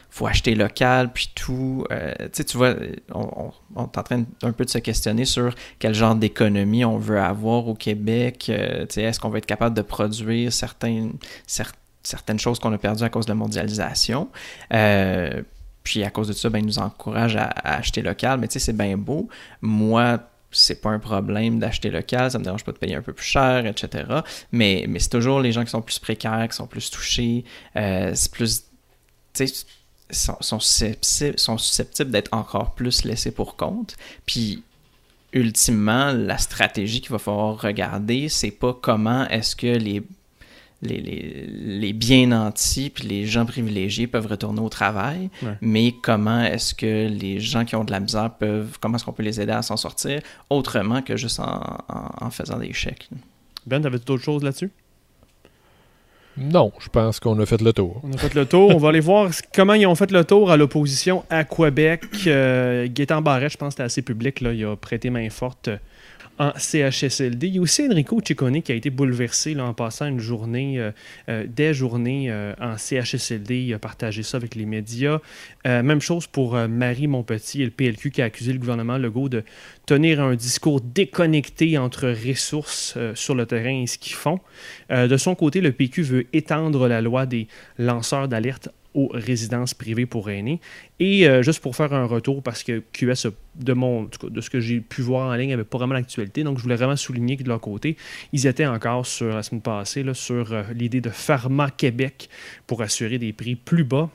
[0.09, 1.85] faut acheter local, puis tout.
[1.91, 2.75] Euh, tu sais, tu vois,
[3.13, 6.85] on, on- on est en train un peu de se questionner sur quel genre d'économie
[6.85, 8.45] on veut avoir au Québec.
[8.49, 11.09] Euh, tu sais, est-ce qu'on va être capable de produire certains,
[12.03, 14.29] certaines choses qu'on a perdues à cause de la mondialisation?
[14.73, 15.41] Euh,
[15.85, 18.39] puis à cause de ça, ben, ils nous encouragent à, acheter local.
[18.39, 19.29] Mais tu sais, c'est bien beau.
[19.61, 20.19] Moi,
[20.51, 23.25] c'est pas un problème d'acheter local, ça me dérange pas de payer un peu plus
[23.25, 24.05] cher, etc.
[24.51, 27.43] Mais, mais c'est toujours les gens qui sont plus précaires, qui sont plus touchés,
[27.75, 28.63] euh, c'est plus,
[29.33, 29.65] tu sais,
[30.09, 33.95] sont, sont susceptibles, sont susceptibles d'être encore plus laissés pour compte.
[34.25, 34.63] Puis,
[35.33, 40.03] ultimement, la stratégie qu'il va falloir regarder, c'est pas comment est-ce que les
[40.81, 45.53] les, les, les bien nantis puis les gens privilégiés peuvent retourner au travail, Ouais.
[45.61, 49.13] mais comment est-ce que les gens qui ont de la misère peuvent, comment est-ce qu'on
[49.13, 53.09] peut les aider à s'en sortir autrement que juste en, en- en faisant des chèques?
[53.65, 54.69] Ben, t'avais d'autres choses là-dessus?
[56.37, 58.01] Non, je pense qu'on a fait le tour.
[58.03, 58.69] On a fait le tour.
[58.75, 62.03] On va aller voir comment ils ont fait le tour à l'opposition à Québec.
[62.27, 64.41] Euh, Gaétan Barrette, je pense que c'était assez public.
[64.41, 64.51] Là.
[64.51, 65.77] Il a prêté main forte euh,
[66.37, 67.47] en CHSLD.
[67.47, 70.79] Il y a aussi Enrico Ciccone qui a été bouleversé là, en passant une journée,
[70.79, 70.91] euh,
[71.29, 73.63] euh, des journées euh, en CHSLD.
[73.63, 75.19] Il a partagé ça avec les médias.
[75.65, 79.43] Même chose pour Marie Montpetit et le PLQ qui a accusé le gouvernement Legault de
[79.87, 84.39] tenir un discours déconnecté entre ressources sur le terrain et ce qu'ils font.
[84.91, 87.47] De son côté, le PQ veut étendre la loi des
[87.79, 90.59] lanceurs d'alerte aux résidences privées pour aînés.
[90.99, 94.49] Et euh, juste pour faire un retour, parce que QS, a- de, mon, de ce
[94.49, 96.43] que j'ai pu voir en ligne, n'avait pas vraiment l'actualité.
[96.43, 97.97] Donc, je voulais vraiment souligner que de leur côté,
[98.33, 102.29] ils étaient encore sur la semaine passée là, sur euh, l'idée de Pharma Québec
[102.65, 104.09] pour assurer des prix plus bas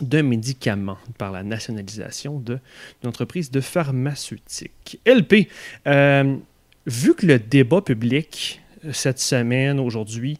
[0.00, 2.58] de médicaments par la nationalisation de
[3.04, 5.00] l'entreprise de pharmaceutique.
[5.06, 5.48] LP,
[5.86, 6.36] euh,
[6.86, 10.38] vu que le débat public euh, cette semaine, aujourd'hui,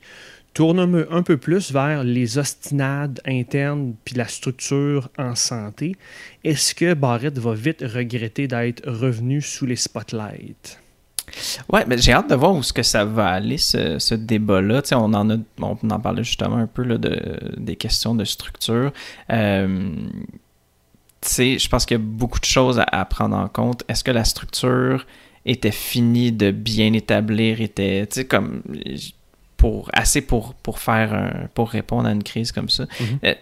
[0.55, 0.79] tourne
[1.11, 5.97] un, peu- plus vers les ostinades internes puis la structure en santé,
[6.45, 10.79] est-ce que Barrett va vite regretter d'être revenu sous les spotlights?
[11.73, 14.83] Ouais, mais j'ai hâte de voir où est-ce que ça va aller, ce, ce débat-là.
[14.83, 18.15] Tu sais, on en a, on en parlait justement un peu là, de, des questions
[18.15, 18.93] de structure.
[19.31, 19.91] Euh,
[21.21, 23.83] tu sais, je pense qu'il y a beaucoup de choses à, à prendre en compte.
[23.89, 25.07] Est-ce que la structure
[25.47, 28.63] était finie de bien établir, était, tu sais, comme
[29.57, 32.85] pour assez pour, pour faire un, pour répondre à une crise comme ça.
[33.01, 33.19] Mhm.
[33.25, 33.35] Euh,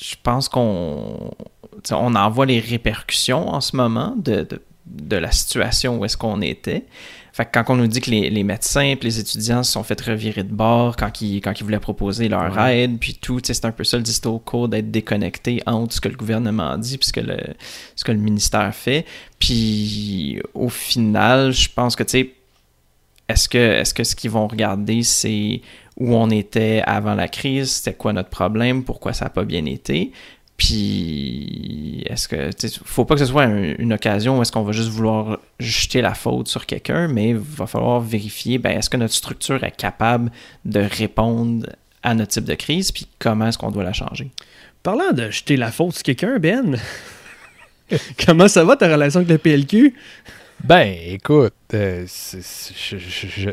[0.00, 1.30] je pense qu'on
[1.90, 6.16] on en voit les répercussions en ce moment de, de, de la situation où est-ce
[6.16, 6.84] qu'on était.
[7.34, 9.82] Fait que quand on nous dit que les, les médecins et les étudiants se sont
[9.82, 12.80] fait revirer de bord quand ils, quand ils voulaient proposer leur Ouais.
[12.80, 16.16] aide, puis tout, c'est un peu ça le discours d'être déconnecté entre ce que le
[16.16, 17.38] gouvernement dit puis ce que le,
[17.96, 19.06] ce que le ministère fait.
[19.38, 22.34] Puis au final, je pense que, tu sais,
[23.32, 25.60] est-ce que, est-ce que ce qu'ils vont regarder, c'est
[25.98, 29.64] où on était avant la crise, c'était quoi notre problème, pourquoi ça n'a pas bien
[29.66, 30.12] été?
[30.56, 32.50] Puis, est-ce que,
[32.84, 36.00] faut pas que ce soit un- une occasion où est-ce qu'on va juste vouloir jeter
[36.00, 39.76] la faute sur quelqu'un, mais il va falloir vérifier, ben, est-ce que notre structure est
[39.76, 40.30] capable
[40.64, 41.66] de répondre
[42.02, 44.30] à notre type de crise, puis comment est-ce qu'on doit la changer?
[44.82, 46.76] Parlant de jeter la faute sur quelqu'un, Ben,
[48.26, 49.94] comment ça va ta relation avec le PLQ?
[50.64, 52.06] Ben, écoute, euh,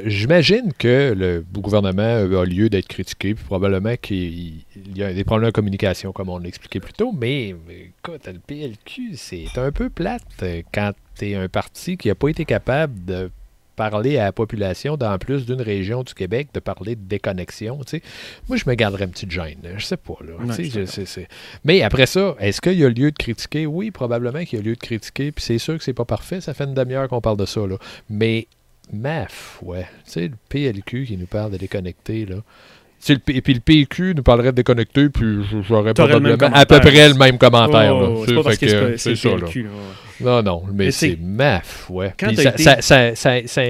[0.06, 5.24] j'imagine que le gouvernement a lieu d'être critiqué, puis probablement qu'il il y a des
[5.24, 9.72] problèmes de communication, comme on l'a expliqué plus tôt, mais écoute, le PLQ, c'est un
[9.72, 13.32] peu plate euh, quand tu es un parti qui n'a pas été capable de
[13.80, 17.92] parler à la population dans plus d'une région du Québec, de parler de déconnexion, tu
[17.92, 18.02] sais.
[18.50, 20.34] Moi, je me garderais une petite gêne, je sais pas, là.
[20.42, 21.26] Je
[21.63, 23.65] Mais après ça, est-ce qu'il y a lieu de critiquer?
[23.65, 26.42] Oui, probablement qu'il y a lieu de critiquer, puis c'est sûr que c'est pas parfait,
[26.42, 27.78] ça fait une demi-heure qu'on parle de ça, là.
[28.10, 28.48] Mais,
[28.92, 32.36] maf, ouais, tu sais, le PLQ qui nous parle de déconnecter, là.
[33.30, 37.14] Et puis le PQ nous parlerait de déconnecter, puis j'aurais probablement à peu près le
[37.16, 37.96] même commentaire.
[37.96, 39.66] Oh, c'est parce que ça, là, ouais.
[40.22, 42.14] Non, non, mais c'est maf, ouais.
[42.18, 43.62] Puis ça, été- ça, ça, ça, ça,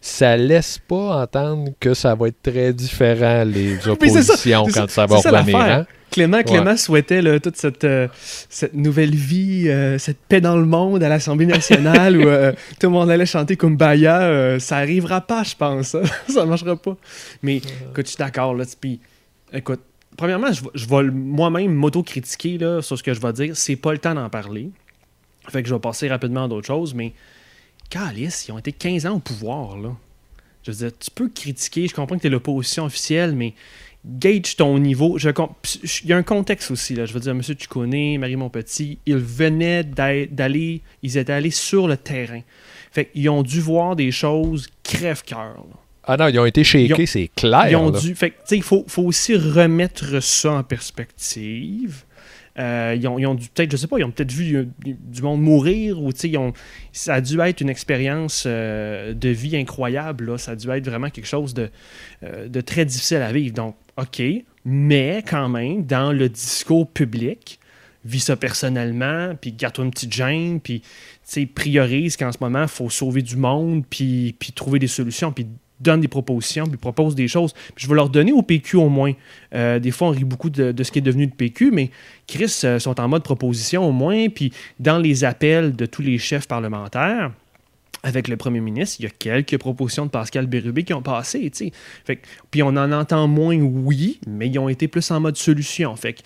[0.00, 5.16] ça laisse pas entendre que ça va être très différent, les oppositions, quand ça va
[5.16, 5.56] revenir.
[5.58, 5.86] hein?
[6.10, 8.08] Clément, Clément souhaitait là, toute cette, euh,
[8.48, 12.86] cette nouvelle vie, euh, cette paix dans le monde à l'Assemblée nationale où euh, tout
[12.86, 14.58] le monde allait chanter Kumbaya.
[14.58, 15.94] ça arrivera pas, je pense.
[15.94, 16.02] hein.
[16.28, 16.96] ça marchera pas.
[17.42, 18.54] Mais écoute, je suis d'accord.
[18.54, 19.00] Là, puis,
[19.52, 19.80] écoute,
[20.16, 23.56] premièrement, je, vais- je vais moi-même m'auto-critiquer sur ce que je vais dire.
[23.56, 24.70] C'est pas le temps d'en parler.
[25.48, 26.92] Fait que je vais passer rapidement à d'autres choses.
[26.94, 27.12] Mais,
[27.88, 29.76] Calice, ils ont été 15 ans au pouvoir.
[29.78, 29.90] Là.
[30.62, 31.88] Je veux dire, tu peux critiquer.
[31.88, 33.54] Je comprends que tu es l'opposition officielle, mais
[34.04, 35.18] gauge ton niveau.
[35.18, 35.28] Je
[36.04, 36.94] Il y a un contexte aussi.
[36.94, 37.06] Là.
[37.06, 37.42] Je veux dire, M.
[37.42, 42.40] Tuconé, Marie Montpetit, ils venaient d'a- d'aller, ils étaient allés sur le terrain.
[42.92, 45.64] Fait qu'ils ont dû voir des choses crève-cœur.
[46.04, 47.68] Ah non, ils ont été shakés, c'est clair.
[47.70, 48.00] Ils ont là.
[48.00, 48.14] dû.
[48.14, 52.04] Fait tu il faut, faut aussi remettre ça en perspective.
[52.58, 56.02] Euh, ils, ont, peut-être, je sais pas, ils ont peut-être vu euh, du monde mourir
[56.02, 56.10] ou
[56.92, 60.26] ça a dû être une expérience euh, de vie incroyable.
[60.26, 60.38] Là.
[60.38, 61.70] Ça a dû être vraiment quelque chose de,
[62.62, 63.54] très difficile à vivre.
[63.54, 64.22] Donc, OK,
[64.64, 67.60] mais quand même, dans le discours public,
[68.04, 70.82] vis ça personnellement, puis garde-toi une petite gêne, puis
[71.54, 75.46] priorise qu'en ce moment, il faut sauver du monde, puis, puis trouver des solutions, puis
[75.80, 77.52] donne des propositions, puis propose des choses.
[77.74, 79.12] Puis je vais leur donner au PQ au moins.
[79.54, 81.90] Euh, des fois, on rit beaucoup de, de ce qui est devenu le PQ, mais
[82.26, 86.18] Chris euh, sont en mode proposition au moins, puis dans les appels de tous les
[86.18, 87.30] chefs parlementaires,
[88.02, 91.50] avec le premier ministre, il y a quelques propositions de Pascal Bérubé qui ont passé,
[91.50, 91.70] tu
[92.06, 92.18] sais.
[92.50, 95.94] Puis on en entend moins, oui, mais ils ont été plus en mode solution.
[95.96, 96.20] Fait que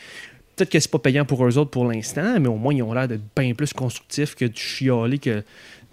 [0.55, 2.93] peut-être que c'est pas payant pour eux autres pour l'instant, mais au moins ils ont
[2.93, 5.43] l'air d'être bien plus constructifs que du chialer que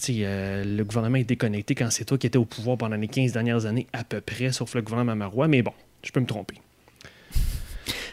[0.10, 3.32] euh, le gouvernement est déconnecté quand c'est toi qui étais au pouvoir pendant les 15
[3.34, 5.48] dernières années à peu près, sauf le gouvernement Marois.
[5.48, 6.56] Mais bon, je peux me tromper.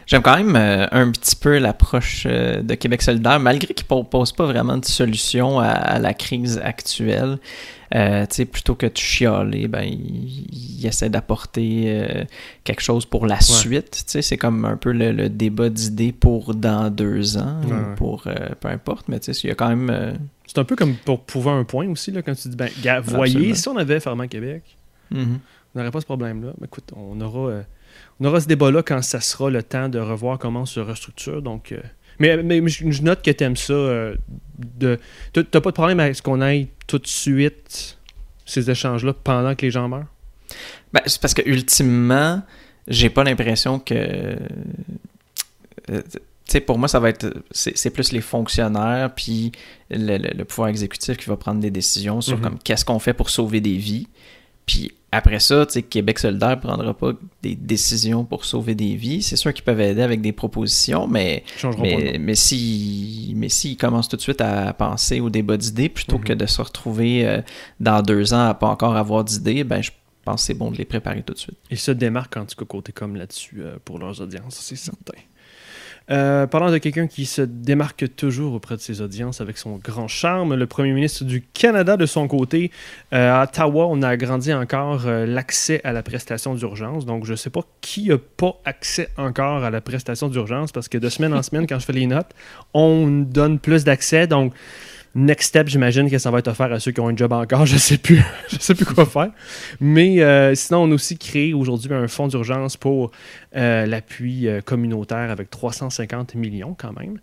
[0.05, 3.87] J'aime quand même euh, un petit peu l'approche euh, de Québec solidaire, malgré qu'il ne
[3.89, 7.37] propose pas vraiment de solution à, à la crise actuelle.
[7.93, 10.47] Euh, plutôt que de chialer, ben, il,
[10.79, 12.25] il essaie d'apporter
[12.63, 14.03] quelque chose pour la suite.
[14.07, 17.95] C'est comme un peu le, le débat d'idées pour dans deux ans, Ouais, ou ouais.
[17.95, 18.23] pour
[18.59, 20.17] peu importe, mais il y a quand même.
[20.49, 22.69] Euh, C'est un peu comme pour prouver un point aussi, là, quand tu dis, ben,
[22.81, 23.55] gars, voyez, Absolument.
[23.55, 24.63] si on avait Ferment Québec,
[25.11, 25.39] mhm.
[25.73, 26.53] on n'aurait pas ce problème-là.
[26.59, 27.63] Mais écoute, on aura, euh,
[28.19, 31.41] on aura ce débat-là quand ça sera le temps de revoir comment on se restructure.
[31.41, 31.79] Donc, euh,
[32.19, 33.73] mais, mais je, je note que tu aimes ça.
[33.73, 34.15] euh,
[34.57, 34.99] de,
[35.33, 37.97] t'as pas de problème avec ce qu'on aille tout de suite
[38.45, 40.07] ces échanges-là pendant que les gens meurent?
[40.91, 42.41] Ben, c'est parce que ultimement,
[42.87, 44.37] j'ai pas l'impression que.
[46.53, 47.27] Sais, pour moi, ça va être.
[47.51, 49.51] C'est plus les fonctionnaires, puis
[49.89, 52.43] le, le- le pouvoir exécutif qui va prendre des décisions sur Mhm.
[52.43, 54.07] comme qu'est-ce qu'on fait pour sauver des vies.
[54.65, 59.23] Puis après ça, tu sais, Québec solidaire prendra pas des décisions pour sauver des vies.
[59.23, 61.43] C'est sûr qu'ils peuvent aider avec des propositions, mais
[61.79, 66.17] mais, mais si mais s'ils commencent tout de suite à penser au débat d'idées plutôt
[66.19, 66.23] Mhm.
[66.23, 67.41] que de se retrouver euh,
[67.79, 69.89] dans deux ans à pas encore avoir d'idées, ben je
[70.23, 71.57] pense que c'est bon de les préparer tout de suite.
[71.71, 75.17] Ils se démarquent en tout cas côté comme là-dessus euh, pour leurs audiences, c'est certain.
[76.11, 80.07] Euh, parlant de quelqu'un qui se démarque toujours auprès de ses audiences avec son grand
[80.07, 82.71] charme, le premier ministre du Canada de son côté,
[83.13, 87.05] euh, à Ottawa, on a agrandi encore euh, l'accès à la prestation d'urgence.
[87.05, 90.87] Donc, je ne sais pas qui n'a pas accès encore à la prestation d'urgence parce
[90.87, 92.31] que de semaine en semaine, quand je fais les notes,
[92.73, 94.25] on donne plus d'accès.
[94.25, 94.53] Donc,
[95.15, 97.65] next step, j'imagine que ça va être offert à ceux qui ont un job encore.
[97.65, 99.31] Je sais plus, je sais plus quoi faire.
[99.79, 103.11] Mais euh, sinon, on a aussi créé aujourd'hui un fonds d'urgence pour
[103.55, 107.19] euh, l'appui euh, communautaire avec 350 millions quand même.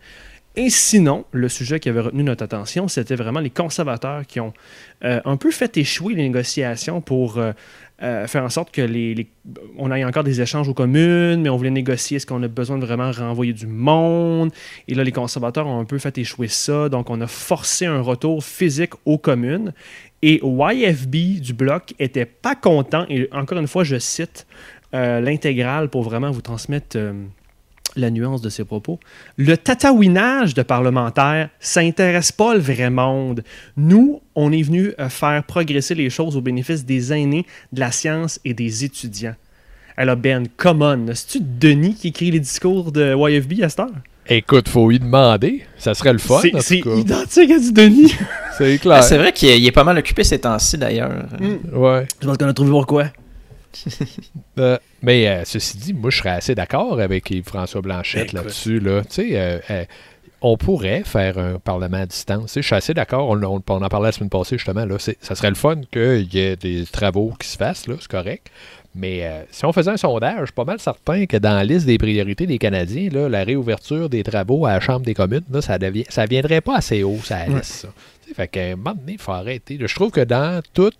[0.58, 4.54] Et sinon, le sujet qui avait retenu notre attention, c'était vraiment les conservateurs qui ont
[5.02, 7.38] un peu fait échouer les négociations pour
[8.02, 9.26] euh, faire en sorte que les,
[9.78, 12.76] on ait encore des échanges aux communes, mais on voulait négocier est-ce qu'on a besoin
[12.76, 14.52] de vraiment renvoyer du monde.
[14.86, 18.00] Et là, les conservateurs ont un peu fait échouer ça, donc on a forcé un
[18.00, 19.72] retour physique aux communes.
[20.20, 24.46] Et YFB du bloc était pas content, et encore une fois, je cite
[24.94, 27.12] euh, l'intégrale pour vraiment vous transmettre euh,
[27.96, 28.98] la nuance de ses propos.
[29.36, 33.42] Le tatouinage de parlementaires, ça intéresse pas le vrai monde.
[33.76, 37.90] Nous, on est venu euh, faire progresser les choses au bénéfice des aînés, de la
[37.90, 39.34] science et des étudiants.
[39.96, 43.90] Alors Ben, come on, c'est-tu Denis qui écrit les discours de YFB à cette heure?
[44.28, 45.62] Écoute, faut y demander.
[45.78, 48.12] Ça serait le fun, C'est- identique à du Denis.
[48.58, 49.04] C'est Ah, clair.
[49.04, 51.26] c'est vrai qu'il est, il est pas mal occupé ces temps-ci d'ailleurs.
[51.40, 51.76] Mm.
[51.78, 52.06] Ouais.
[52.20, 53.04] Je pense qu'on a trouvé pourquoi.
[54.58, 58.80] Euh, mais euh, ceci dit, moi, je serais assez d'accord avec Yves-François Blanchette Ben, là-dessus.
[58.80, 59.02] Là.
[59.02, 59.84] Tu sais, euh,
[60.40, 62.46] on pourrait faire un parlement à distance.
[62.46, 63.28] Tu sais, Je suis assez d'accord.
[63.28, 64.84] On, on- on en parlait la semaine passée, justement.
[64.86, 64.96] Là.
[64.98, 67.84] Ça serait le fun qu'il y ait des travaux qui se fassent.
[67.86, 68.48] C'est correct.
[68.94, 71.64] Mais euh, si on faisait un sondage, je suis pas mal certain que dans la
[71.64, 75.44] liste des priorités des Canadiens, là, la réouverture des travaux à la Chambre des communes,
[75.50, 77.56] là, ça ne ça viendrait pas assez haut, ça Ouais.
[77.58, 77.64] liste.
[77.64, 77.88] Ça.
[78.22, 79.76] Tu sais, Fait qu'à un moment donné, il faut arrêter.
[79.78, 80.92] Je trouve que dans tout-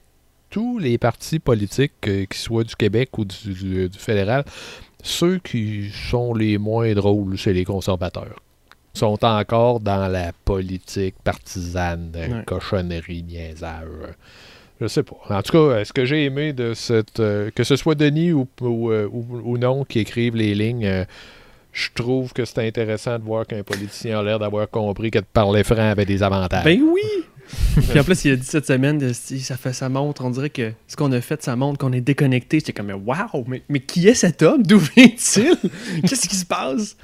[0.50, 4.44] tous les partis politiques, euh, qu'ils soient du Québec ou du, du- du fédéral,
[5.02, 8.40] Ceux qui sont les moins drôles, c'est les conservateurs.
[8.92, 12.42] Sont encore dans la politique partisane, Ouais.
[12.44, 13.87] cochonnerie, niaisage.
[14.80, 15.16] Je sais pas.
[15.30, 17.20] En tout cas, ce que j'ai aimé de cette.
[17.20, 20.87] euh, que ce soit Denis ou, ou, euh, ou- ou non qui écrivent les lignes,
[20.87, 21.04] euh,
[21.72, 25.24] je trouve que c'est intéressant de voir qu'un politicien a l'air d'avoir compris que de
[25.32, 26.64] parler franc avait des avantages.
[26.64, 27.02] Ben oui!
[27.88, 30.30] Puis en plus, il a dit cette semaine, de- si ça fait ça montre, on
[30.30, 32.59] dirait que ce qu'on a fait, ça montre qu'on est déconnecté.
[32.59, 34.62] J'étais comme, waouh, mais, mais qui est cet homme?
[34.62, 35.56] D'où vient-il?
[36.09, 36.96] Qu'est-ce qui se passe?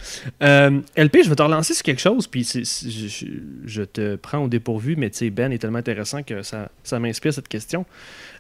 [0.43, 4.97] Euh, LP, je vais te relancer sur quelque chose, puis je te prends au dépourvu,
[4.97, 7.85] mais tu sais, Ben est tellement intéressant que ça, ça m'inspire cette question.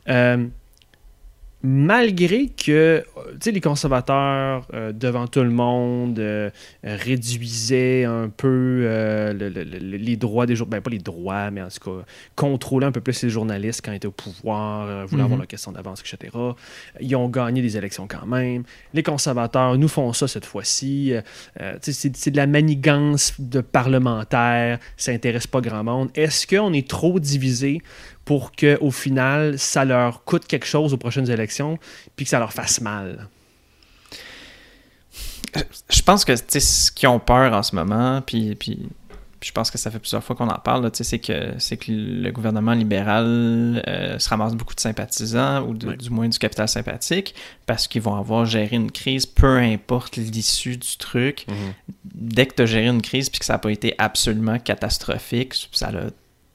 [0.08, 0.46] Euh,
[1.62, 3.05] malgré que
[3.46, 6.51] les conservateurs, euh, devant tout le monde, euh,
[6.83, 8.48] réduisaient un peu
[8.85, 11.79] euh, le- le- le- les droits des journalistes, ben pas les droits, mais en tout
[11.98, 12.05] cas,
[12.37, 15.27] contrôlaient un peu plus les journalistes quand ils étaient au pouvoir, voulaient Mhm.
[15.27, 16.37] avoir la question d'avance, etc.
[17.01, 18.64] Ils ont gagné des élections quand même.
[18.94, 21.12] Les conservateurs nous font ça cette fois-ci.
[21.81, 26.11] C'est de la manigance de parlementaires, ça intéresse pas grand monde.
[26.14, 27.81] Est-ce qu'on est trop divisé
[28.24, 31.78] pour qu'au final, ça leur coûte quelque chose aux prochaines élections,
[32.16, 33.28] puis que ça leur fasse mal?
[35.90, 38.88] Je pense que ce qu'ils ont peur en ce moment, puis, puis,
[39.38, 42.30] puis je pense que ça fait plusieurs fois qu'on en parle, c'est que, que le
[42.30, 47.35] gouvernement libéral euh, se ramasse beaucoup de sympathisants, ou de- du moins du capital sympathique,
[47.66, 51.44] parce qu'ils vont avoir géré une crise, peu importe l'issue du truc.
[52.04, 55.68] Dès que tu as géré une crise puis que ça n'a pas été absolument catastrophique,
[55.72, 56.04] ça a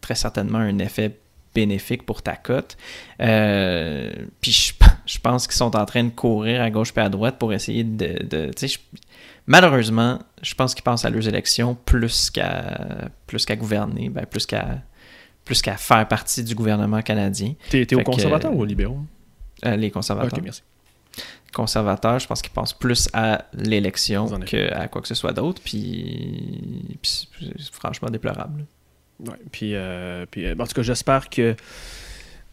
[0.01, 1.19] très certainement un effet
[1.57, 2.77] bénéfique pour ta cote.
[3.19, 4.73] Euh, puis je,
[5.07, 7.83] je pense qu'ils sont en train de courir à gauche et à droite pour essayer
[7.83, 8.51] de...
[8.61, 8.77] je-
[9.47, 14.45] malheureusement, je pense qu'ils pensent à leurs élections plus qu'à plus qu'à gouverner, ben, plus
[14.45, 14.81] qu'à
[15.45, 17.53] plus qu'à faire partie du gouvernement canadien.
[17.69, 18.99] T'es t'es au Fait que, conservateur euh, ou au libéraux?
[19.65, 20.37] Euh, les conservateurs.
[20.37, 20.61] Ok, merci.
[21.53, 25.61] conservateurs, je pense qu'ils pensent plus à l'élection qu'à quoi que ce soit d'autre.
[25.63, 28.65] Puis, puis c'est franchement déplorable.
[29.19, 31.55] Ouais, puis, euh, euh, en tout cas, j'espère que.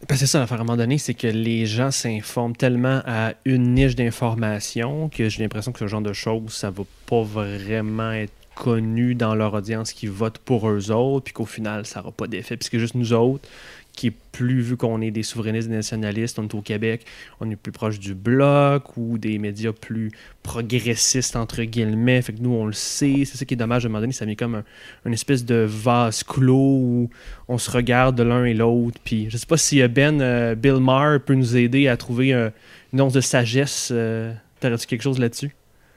[0.07, 3.33] Parce que c'est ça, à un moment donné, c'est que les gens s'informent tellement à
[3.45, 8.11] une niche d'information que j'ai l'impression que ce genre de choses, ça va pas vraiment
[8.11, 12.11] être connu dans leur audience qui vote pour eux autres, puis qu'au final, ça n'aura
[12.11, 12.57] pas d'effet.
[12.57, 13.47] Puis c'est juste nous autres,
[13.95, 17.05] qui est plus vu qu'on est des souverainistes, des nationalistes, on est au Québec,
[17.39, 20.11] on est plus proche du bloc ou des médias plus
[20.43, 22.21] progressistes, entre guillemets.
[22.21, 23.23] Fait que nous, on le sait.
[23.25, 24.63] C'est ça qui est dommage, à un moment donné, ça met comme un,
[25.05, 27.09] une espèce de vase clos où
[27.47, 28.99] on se regarde de l'un et l'autre.
[29.03, 32.33] Puis je sais pas si euh, Ben, euh, Bill Maher peut nous aider à trouver
[32.33, 33.89] une once de sagesse.
[33.91, 35.51] Euh, T'aurais-tu quelque chose là-dessus?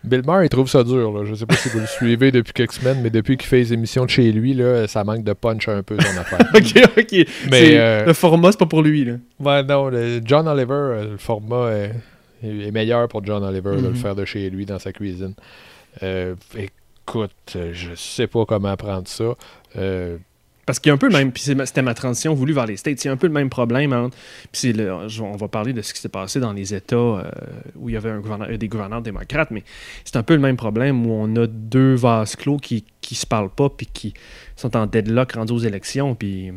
[0.09, 1.13] Bill Maher, il trouve ça dur.
[1.13, 1.25] Là.
[1.25, 3.73] Je sais pas si vous le suivez depuis quelques semaines, mais depuis qu'il fait les
[3.73, 6.41] émissions de chez lui, là, ça manque de punch un peu son affaire.
[6.55, 7.27] ok, ok.
[7.51, 9.05] Mais, euh, Le format, c'est pas pour lui.
[9.05, 9.15] Là.
[9.41, 11.93] Ouais, non, le- John Oliver, euh, le format est,
[12.43, 13.95] est meilleur pour John Oliver de le Mhm.
[13.97, 15.35] faire de chez lui dans sa cuisine.
[16.03, 19.35] Euh, écoute, je sais pas comment prendre ça.
[19.77, 20.17] Euh,
[20.69, 22.77] Parce qu'il y a un peu le même, puis c'était ma transition voulue vers les
[22.77, 23.95] States, il y a un peu le même problème.
[23.95, 24.15] entre-
[24.53, 27.23] puis le- on va parler de ce qui s'est passé dans les États euh,
[27.77, 29.65] où il y avait un gouverneur- des gouverneurs démocrates, mais
[30.05, 33.25] c'est un peu le même problème où on a deux vases clos qui, qui se
[33.27, 34.13] parlent pas, puis qui
[34.57, 36.53] sont en deadlock rendus aux élections, puis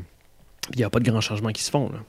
[0.74, 1.90] il n'y a pas de grands changements qui se font.
[1.90, 2.00] Là.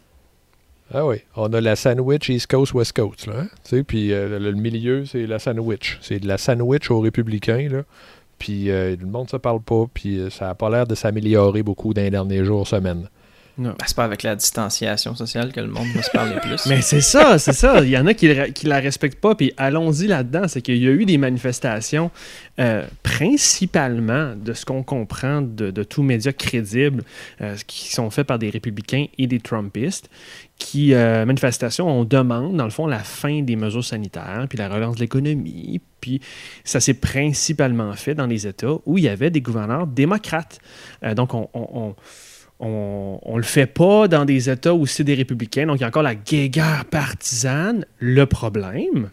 [0.94, 3.26] ah oui, on a la sandwich East Coast, West Coast.
[3.28, 3.48] Là, hein?
[3.64, 5.98] Tu sais, Puis euh, le, le milieu, c'est la sandwich.
[6.02, 7.68] C'est de la sandwich aux républicains.
[7.70, 7.82] Là.
[8.42, 9.84] Puis euh, le monde se parle pas.
[9.94, 13.08] Puis euh, ça a pas l'air de s'améliorer beaucoup dans les derniers jours, semaines.
[13.56, 16.66] Ben, c'est pas avec la distanciation sociale que le monde va se parler plus.
[16.66, 17.84] Mais c'est ça, c'est ça.
[17.84, 19.36] Il y en a qui, qui la respectent pas.
[19.36, 20.48] Puis allons-y là-dedans.
[20.48, 22.10] C'est qu'il y a eu des manifestations,
[22.58, 27.04] euh, principalement de ce qu'on comprend de, de tous médias crédibles,
[27.42, 30.10] euh, qui sont faits par des républicains et des Trumpistes,
[30.64, 34.68] qui, euh, manifestations, on demande, dans le fond, la fin des mesures sanitaires, puis la
[34.68, 35.80] relance de l'économie.
[36.00, 36.20] Puis
[36.64, 40.60] ça s'est principalement fait dans les États où il y avait des gouverneurs démocrates.
[41.04, 41.94] Euh, donc, on- on- on
[42.64, 45.66] on, on le fait pas dans des États où c'est des républicains.
[45.66, 47.84] Donc, il y a encore la guéguerre partisane.
[47.98, 49.10] Le problème,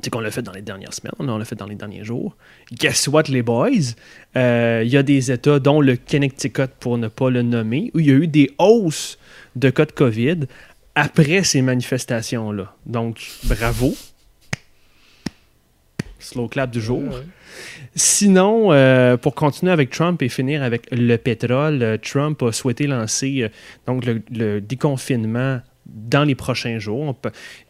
[0.00, 2.36] c'est qu'on l'a fait dans les dernières semaines, on l'a fait dans les derniers jours.
[2.72, 3.96] Guess what, les boys?
[4.36, 7.98] Euh, Il y a des États, dont le Connecticut, pour ne pas le nommer, où
[7.98, 9.18] il y a eu des hausses
[9.56, 10.40] de cas de COVID
[10.94, 12.74] après ces manifestations-là.
[12.86, 13.94] Donc, bravo.
[16.18, 17.02] Slow clap du jour.
[17.94, 22.86] Sinon, euh, pour continuer avec Trump et finir avec le pétrole, euh, Trump a souhaité
[22.86, 23.48] lancer euh,
[23.86, 25.60] donc le, le déconfinement
[25.92, 27.14] dans les prochains jours.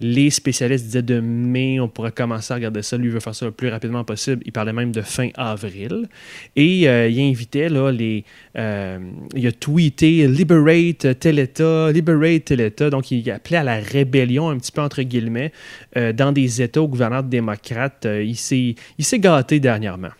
[0.00, 2.96] les spécialistes disaient de mai, on pourrait commencer à regarder ça.
[2.96, 4.42] Lui veut faire ça le plus rapidement possible.
[4.46, 6.08] Il parlait même de fin avril.
[6.56, 8.24] Et euh, il invitait là, les.
[8.56, 8.98] Euh,
[9.34, 12.90] il a tweeté Liberate tel État, Liberate tel État.
[12.90, 15.52] Donc, il appelait à la rébellion, un petit peu entre guillemets,
[15.96, 18.06] euh, dans des États au gouvernement démocrate.
[18.06, 18.76] il s'est
[19.18, 20.10] gâté dernièrement.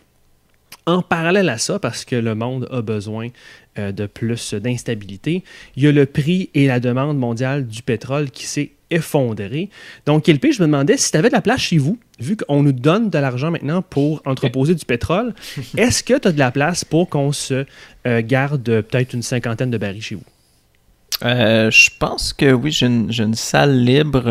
[0.85, 3.29] En parallèle à ça, parce que le monde a besoin
[3.77, 5.43] de plus d'instabilité.
[5.75, 9.69] Il y a le prix et la demande mondiale du pétrole qui s'est effondré.
[10.05, 12.63] Donc, Kelp, je me demandais si tu avais de la place chez vous, vu qu'on
[12.63, 15.33] nous donne de l'argent maintenant pour entreposer du pétrole,
[15.77, 17.65] est-ce que tu as de la place pour qu'on se
[18.05, 20.23] euh, garde peut-être une cinquantaine de barils chez vous?
[21.23, 24.23] Euh, je pense que oui, j'ai une, salle libre.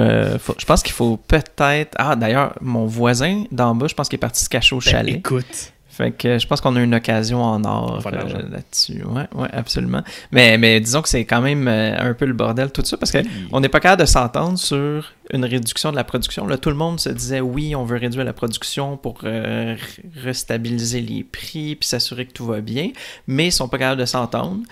[0.58, 1.94] je pense qu'il faut peut-être.
[1.96, 4.90] Ah, d'ailleurs, mon voisin d'en bas, je pense qu'il est parti se cacher au ben,
[4.90, 5.16] chalet.
[5.16, 5.71] écoute.
[5.92, 8.10] Fait que je pense qu'on a une occasion en or euh,
[8.50, 9.04] là-dessus.
[9.04, 10.02] Ouais, ouais, absolument.
[10.30, 13.12] Mais, mais disons que c'est quand même euh, un peu le bordel tout ça parce
[13.12, 16.46] qu'on n'est pas capable de s'entendre sur une réduction de la production.
[16.46, 19.76] Là, tout le monde se disait oui, on veut réduire la production pour euh,
[20.16, 22.92] restabiliser les prix puis s'assurer que tout va bien,
[23.26, 24.62] mais ils sont pas capables de s'entendre.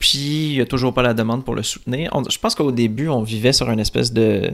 [0.00, 2.10] Puis il n'y a toujours pas la demande pour le soutenir.
[2.28, 4.50] je pense qu'au début, on vivait sur une espèce de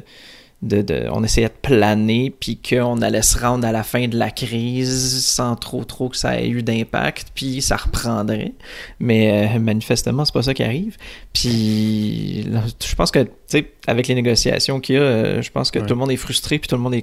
[0.62, 5.24] on essayait de planer, puis qu'on allait se rendre à la fin de la crise
[5.24, 8.52] sans trop trop que ça ait eu d'impact, puis ça reprendrait.
[8.98, 10.96] Mais euh, manifestement, c'est pas ça qui arrive.
[11.32, 15.70] Puis je pense que, tu sais, avec les négociations qu'il y a, euh, je pense
[15.70, 16.96] que tout le monde est frustré, puis tout le monde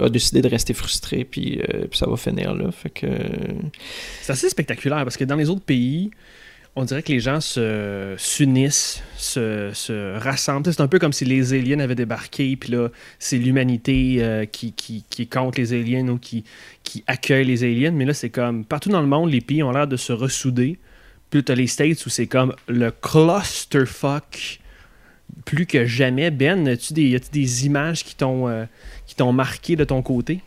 [0.00, 2.70] a décidé de rester frustré, puis, euh, puis ça va finir là.
[2.70, 3.06] Fait que...
[4.22, 6.10] C'est assez spectaculaire, parce que dans les autres pays,
[6.76, 10.72] on dirait que les gens se s'unissent, se, se, rassemblent.
[10.72, 14.74] C'est un peu comme si les aliens avaient débarqué, puis là, c'est l'humanité euh, qui,
[15.30, 16.44] contre les aliens ou qui,
[17.06, 17.92] accueille les aliens.
[17.92, 20.78] Mais là, c'est comme partout dans le monde, les pays ont l'air de se ressouder.
[21.30, 24.60] Puis tu les States où c'est comme le clusterfuck
[25.44, 26.30] plus que jamais.
[26.30, 28.64] Ben, as-tu des, des images qui t'ont euh,
[29.06, 30.40] qui t'ont marqué de ton côté?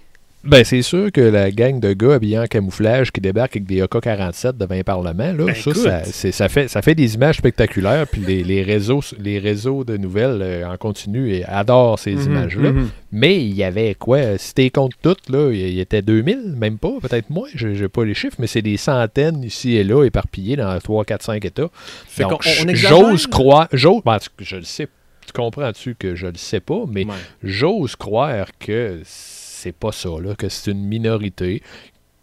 [0.43, 3.81] Ben, c'est sûr que la gang de gars habillés en camouflage qui débarquent avec des
[3.81, 8.05] AK-47 devant un parlement, là, ben, ça, ça, fait, ça fait des images spectaculaires.
[8.07, 12.71] Puis les, réseaux, les réseaux de nouvelles euh, en continu adorent ces mhm, images-là.
[12.71, 12.89] Mhm.
[13.11, 14.37] Mais il y avait quoi?
[14.37, 17.87] Si t'es compte toutes, là, il y était 2000, même pas, peut-être moins, je n'ai
[17.87, 21.45] pas les chiffres, mais c'est des centaines ici et là éparpillés dans 3, 4, 5
[21.45, 21.69] États.
[22.73, 23.67] j'ose croire.
[23.73, 24.87] J'ose, ben, je le sais.
[25.25, 27.05] Tu comprends-tu que je le sais pas, mais
[27.43, 29.01] j'ose croire que
[29.57, 31.63] c'est pas ça, là, que c'est une minorité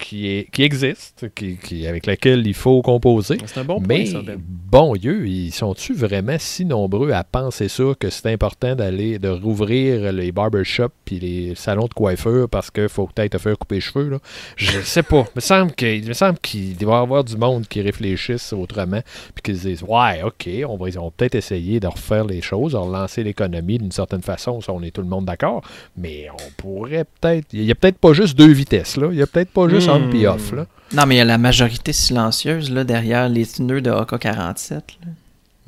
[0.05, 3.39] qui, est, qui existe, qui, avec laquelle il faut composer.
[3.47, 4.39] C'est un bon point, Mais, ça, ben.
[4.39, 9.31] bon Dieu, ils sont-tu vraiment si nombreux à penser ça que c'est important d'aller, de
[9.31, 13.77] rouvrir les barbershops puis les salons de coiffure parce qu'il faut peut-être te faire couper
[13.77, 14.11] les cheveux?
[14.11, 14.19] Là?
[14.57, 15.25] Je sais pas.
[15.35, 19.01] Il me semble qu'il doit y avoir du monde qui réfléchisse autrement
[19.35, 22.77] puis qui se disent Ouais, ok, on va, peut-être essayer de refaire les choses, de
[22.77, 25.63] relancer l'économie d'une certaine façon, si on est tout le monde d'accord,
[25.97, 27.47] mais on pourrait peut-être.
[27.55, 29.09] Il n'y a peut-être pas juste deux vitesses, là.
[29.11, 29.89] Il n'y a peut-être pas juste
[30.27, 30.53] Off.
[30.93, 34.81] Non, mais il y a la majorité silencieuse là, derrière les nœuds de AK-47.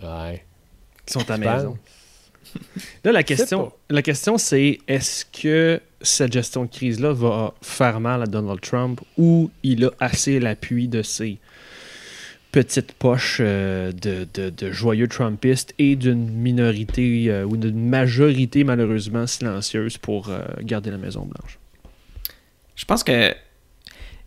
[0.02, 0.44] Ouais.
[1.06, 1.78] Qui sont à maison.
[3.04, 8.22] Là, la question, la question c'est est-ce que cette gestion de crise-là va faire mal
[8.22, 11.38] à Donald Trump ou il a assez l'appui de ses
[12.52, 19.98] petites poches euh, de, joyeux Trumpistes et d'une minorité euh, ou d'une majorité malheureusement silencieuse
[19.98, 21.58] pour euh, garder la Maison-Blanche?
[22.74, 23.34] Je pense que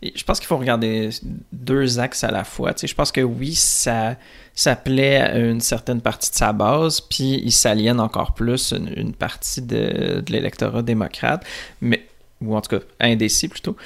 [0.02, 1.10] je pense qu'il faut regarder
[1.52, 2.72] deux axes à la fois.
[2.72, 4.16] Tu sais, je pense que oui, ça,
[4.54, 9.12] ça plaît à une certaine partie de sa base, puis il s'aliène encore plus une,
[9.12, 11.44] partie de, l'électorat démocrate,
[11.80, 12.06] mais,
[12.40, 13.76] ou en tout cas indécis plutôt.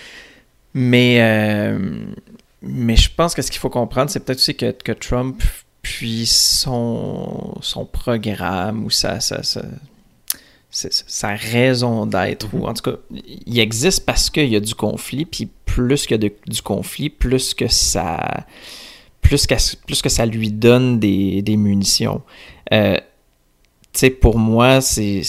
[0.72, 1.78] Mais, euh,
[2.62, 5.42] mais je pense que ce qu'il faut comprendre, c'est peut-être aussi que, Trump,
[5.82, 9.62] puis son, son programme ou sa, sa, sa
[11.22, 12.96] raison d'être, ou en tout cas,
[13.46, 17.10] il existe parce qu'il y a du conflit, puis plus qu'il y a du conflit,
[17.10, 18.46] plus que ça,
[19.20, 22.22] plus que, ça lui donne des, munitions.
[22.72, 22.98] Euh,
[23.98, 25.22] sais, pour moi, c'est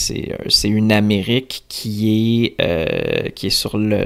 [0.63, 4.05] une Amérique qui est, euh, sur, le,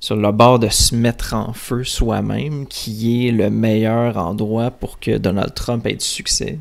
[0.00, 5.00] sur le bord de se mettre en feu soi-même, qui est le meilleur endroit pour
[5.00, 6.58] que Donald Trump ait du succès.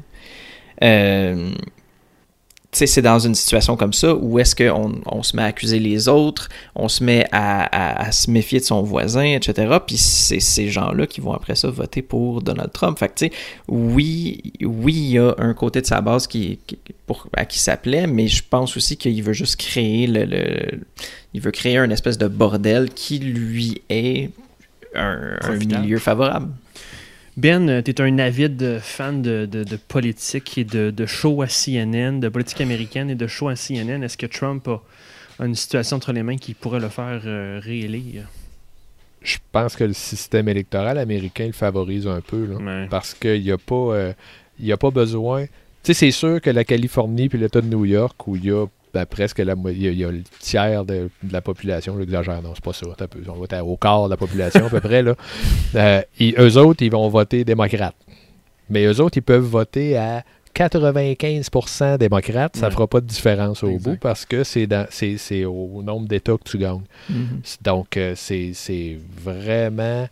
[0.84, 1.51] Euh,
[2.74, 6.07] c'est dans une situation comme ça où est-ce qu'on on se met à accuser les
[6.07, 9.78] autres, on se met à, se méfier de son voisin, etc.
[9.86, 12.97] Puis c'est ces gens-là qui vont après ça voter pour Donald Trump.
[12.97, 13.32] Fait que, tu sais,
[13.67, 16.59] oui, oui, il y a un côté de sa base qui,
[17.05, 20.80] pour, à qui s'appelait, mais je pense aussi qu'il veut juste créer le,
[21.34, 24.32] Il veut créer un espèce de bordel qui lui est
[24.95, 26.49] un milieu favorable.
[27.36, 31.47] Ben, tu es un avide fan de, de, de politique et de, de show à
[31.47, 34.03] CNN, de politique américaine et de show à CNN.
[34.03, 34.81] Est-ce que Trump a,
[35.39, 38.27] a une situation entre les mains qui pourrait le faire euh, réélire?
[39.23, 42.45] Je pense que le système électoral américain le favorise un peu.
[42.45, 42.88] Là, Ouais.
[42.89, 44.13] Parce qu'il n'y a, pas, euh,
[44.59, 45.45] y a pas besoin.
[45.45, 45.49] Tu
[45.84, 48.65] sais, c'est sûr que la Californie puis l'État de New York, où il y a
[48.93, 51.97] ben, presque la, il y a, il y a le tiers de, de la population,
[51.97, 52.85] j'exagère, non, c'est pas ça.
[53.07, 55.01] peu, on va être au quart de la population à peu près.
[55.01, 55.15] Là.
[55.75, 57.95] Euh, ils- eux autres, ils vont voter démocrate.
[58.69, 60.23] Mais eux autres, ils peuvent voter à
[60.55, 62.55] 95% démocrate.
[62.55, 62.71] Ça Ouais.
[62.71, 63.89] fera pas de différence au Exact.
[63.91, 66.81] bout parce que c'est au nombre d'États que tu gagnes.
[67.09, 67.41] Mhm.
[67.63, 70.07] Donc, euh, c'est c'est vraiment,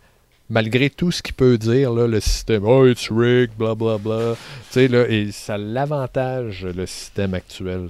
[0.50, 4.88] malgré tout ce qu'il peut dire, là, le système, oh, it's rigged, blablabla, tu sais,
[4.88, 7.88] là, et ça l'avantage, le système actuel.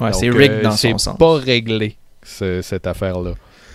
[0.00, 1.18] Ouais, c'est rigged euh, dans c'est son sens.
[1.18, 3.32] pas réglé, ce- cette affaire-là.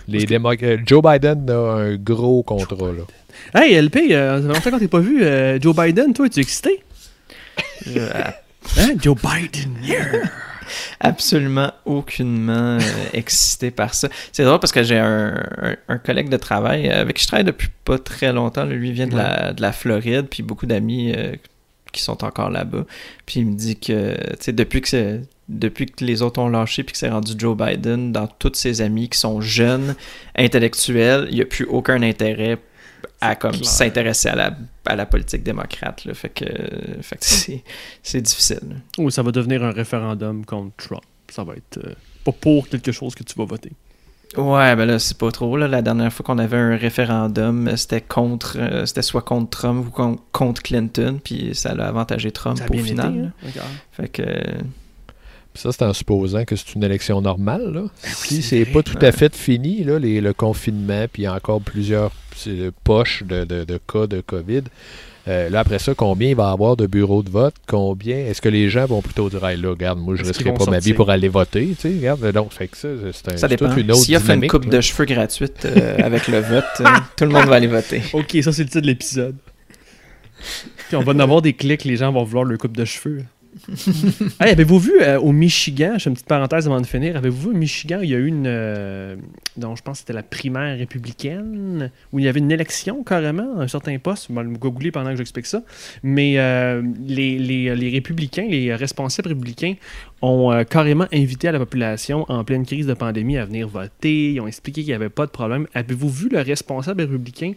[0.08, 3.04] Les que- euh, Joe Biden a un gros contrat, là.
[3.60, 5.24] Hey, LP, euh, ça fait longtemps qu'on t'a pas vu.
[5.24, 6.82] euh, Joe Biden, toi, es-tu excité?
[8.78, 8.94] Hein?
[9.00, 10.22] Joe Biden, yeah!
[11.00, 14.08] absolument aucunement euh, excité par ça.
[14.32, 17.44] C'est drôle parce que j'ai un, un- un collègue de travail avec qui je travaille
[17.44, 18.64] depuis pas très longtemps.
[18.64, 21.34] Lui, il vient de, la, de la Floride, puis beaucoup d'amis euh,
[21.92, 22.84] qui sont encore là-bas.
[23.26, 26.48] Puis il me dit que, tu sais, depuis que c'est- depuis que les autres ont
[26.48, 29.94] lâché puis que c'est rendu Joe Biden, dans tous ses amis qui sont jeunes,
[30.36, 32.58] intellectuels, il n'y a plus aucun intérêt
[33.20, 36.04] à comme s'intéresser à la, à la politique démocrate.
[36.04, 36.14] Là.
[36.14, 36.44] Fait que,
[37.02, 37.62] fait que c'est,
[38.02, 38.60] c'est difficile.
[38.68, 38.76] là.
[38.98, 41.02] Ou ça va devenir un référendum contre Trump.
[41.30, 43.72] Ça va être euh, pas pour quelque chose que tu vas voter.
[44.36, 45.56] Ouais, ben là, c'est pas trop.
[45.56, 45.68] Là.
[45.68, 49.90] La dernière fois qu'on avait un référendum, c'était contre, euh, c'était soit contre Trump ou
[49.90, 53.32] con- contre Clinton, puis ça a avantagé Trump Ça a au bien final.
[53.42, 53.64] été, là.
[53.64, 53.68] hein?
[53.92, 54.22] Fait que,
[55.54, 57.72] Ça, c'est en supposant que c'est une élection normale.
[57.72, 57.82] Là.
[58.02, 61.34] si c'est pas tout à fait fini, là, les- le confinement, puis il y a
[61.34, 62.10] encore plusieurs
[62.48, 64.62] euh, poches de, de- de cas de COVID,
[65.28, 67.54] euh, là, après ça, combien il va y avoir de bureaux de vote?
[67.68, 68.16] Combien?
[68.16, 70.70] Est-ce que les gens vont plutôt dire, hey, là, regarde, moi, je qu'ils risquerai pas
[70.70, 73.48] ma vie pour aller voter, tu sais, regarde, donc, fait que ça, c'est un- ça
[73.48, 73.68] dépend.
[73.68, 74.70] toute une autre S'il offre une coupe là.
[74.70, 76.84] de cheveux gratuite euh, avec le vote, euh,
[77.16, 78.02] tout le monde va aller voter.
[78.12, 79.36] Ok, ça, c'est le titre de l'épisode.
[80.88, 83.22] Puis on va en avoir des clics, les gens vont vouloir leur coupe de cheveux.
[84.40, 87.50] hey, avez-vous vu euh, au Michigan, je fais une petite parenthèse avant de finir, avez-vous
[87.50, 89.16] vu au Michigan, il y a eu une, euh,
[89.56, 93.60] dont je pense que c'était la primaire républicaine, où il y avait une élection carrément,
[93.60, 95.62] un certain poste, je vais me googler pendant que j'explique ça,
[96.02, 99.74] mais euh, les, les- les républicains, les responsables républicains
[100.20, 104.40] ont carrément invité à la population en pleine crise de pandémie à venir voter, ils
[104.40, 105.66] ont expliqué qu'il n'y avait pas de problème.
[105.74, 107.52] Avez-vous vu le responsable républicain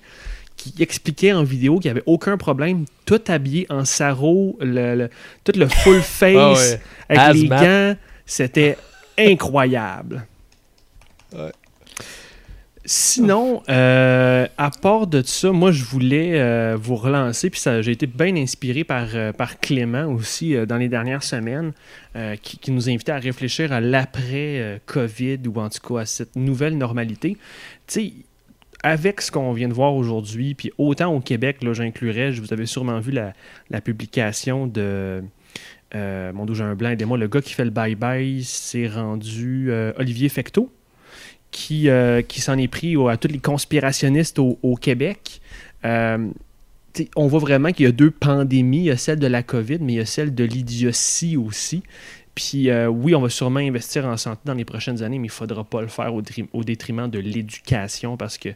[0.57, 5.09] qui expliquait en vidéo qu'il n'y avait aucun problème, tout habillé en sarrau, le, le-
[5.43, 6.77] tout le full face,
[7.09, 7.17] Ah ouais.
[7.19, 7.95] avec les gants.
[8.25, 8.77] C'était
[9.17, 10.25] incroyable.
[11.33, 11.51] Ouais.
[12.89, 18.07] Sinon, euh, à part de ça, moi, je voulais euh, vous relancer, puis j'ai été
[18.07, 21.73] bien inspiré par, euh, par Clément aussi dans les dernières semaines,
[22.41, 26.77] qui, qui nous invitait à réfléchir à l'après-COVID, ou en tout cas à cette nouvelle
[26.77, 27.37] normalité.
[27.87, 28.13] Tu sais,
[28.83, 32.53] avec ce qu'on vient de voir aujourd'hui, puis autant au Québec, là, j'inclurais, je vous
[32.53, 35.23] avez sûrement vu la, publication de.
[35.95, 37.17] Euh, mon Dieu, j'ai un blanc, aidez-moi.
[37.17, 40.71] Le gars qui fait le bye-bye s'est rendu euh, Olivier Fecteau,
[41.49, 45.41] qui, euh, qui s'en est pris à tous les conspirationnistes au, au Québec.
[47.15, 48.79] On voit vraiment qu'il y a deux pandémies.
[48.79, 51.83] Il y a celle de la COVID, mais il y a celle de l'idiotie aussi.
[52.37, 55.29] Puis euh, oui, on va sûrement investir en santé dans les prochaines années, mais il
[55.29, 56.21] ne faudra pas le faire au,
[56.63, 58.49] détriment de l'éducation parce que.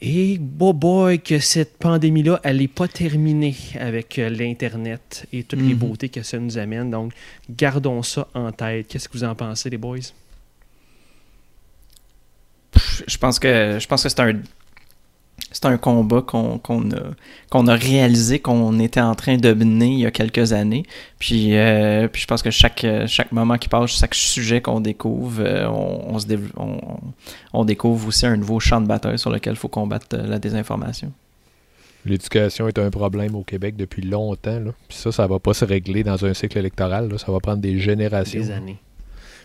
[0.00, 5.60] Et boy, boy, que cette pandémie-là, elle n'est pas terminée avec euh, l'Internet et toutes
[5.60, 5.78] les Mhm.
[5.78, 6.90] beautés que ça nous amène.
[6.90, 7.12] Donc,
[7.50, 8.88] gardons ça en tête.
[8.88, 9.98] Qu'est-ce que vous en pensez, les boys?
[13.06, 14.40] Je pense que je pense que c'est un
[15.54, 17.00] c'est un combat qu'on a,
[17.48, 20.82] qu'on a réalisé qu'on était en train de mener il y a quelques années.
[21.20, 25.40] Puis, euh, puis je pense que chaque, chaque moment qui passe, chaque sujet qu'on découvre,
[25.42, 26.78] euh, on, on se dév- on,
[27.52, 30.40] on découvre aussi un nouveau champ de bataille sur lequel il faut combattre euh, la
[30.40, 31.12] désinformation.
[32.04, 34.58] L'éducation est un problème au Québec depuis longtemps.
[34.58, 34.72] Là.
[34.88, 37.08] Puis ça, ça va pas se régler dans un cycle électoral.
[37.08, 37.16] là.
[37.16, 38.40] Ça va prendre des générations.
[38.40, 38.78] Des années.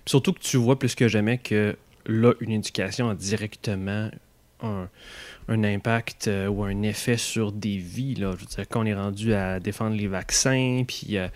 [0.04, 4.10] Puis surtout que tu vois plus que jamais que là, une éducation a directement
[4.62, 8.16] un, impact euh, ou un effet sur des vies.
[8.16, 8.34] Là.
[8.36, 11.28] Je veux dire, quand on est rendu à défendre les vaccins, puis, euh,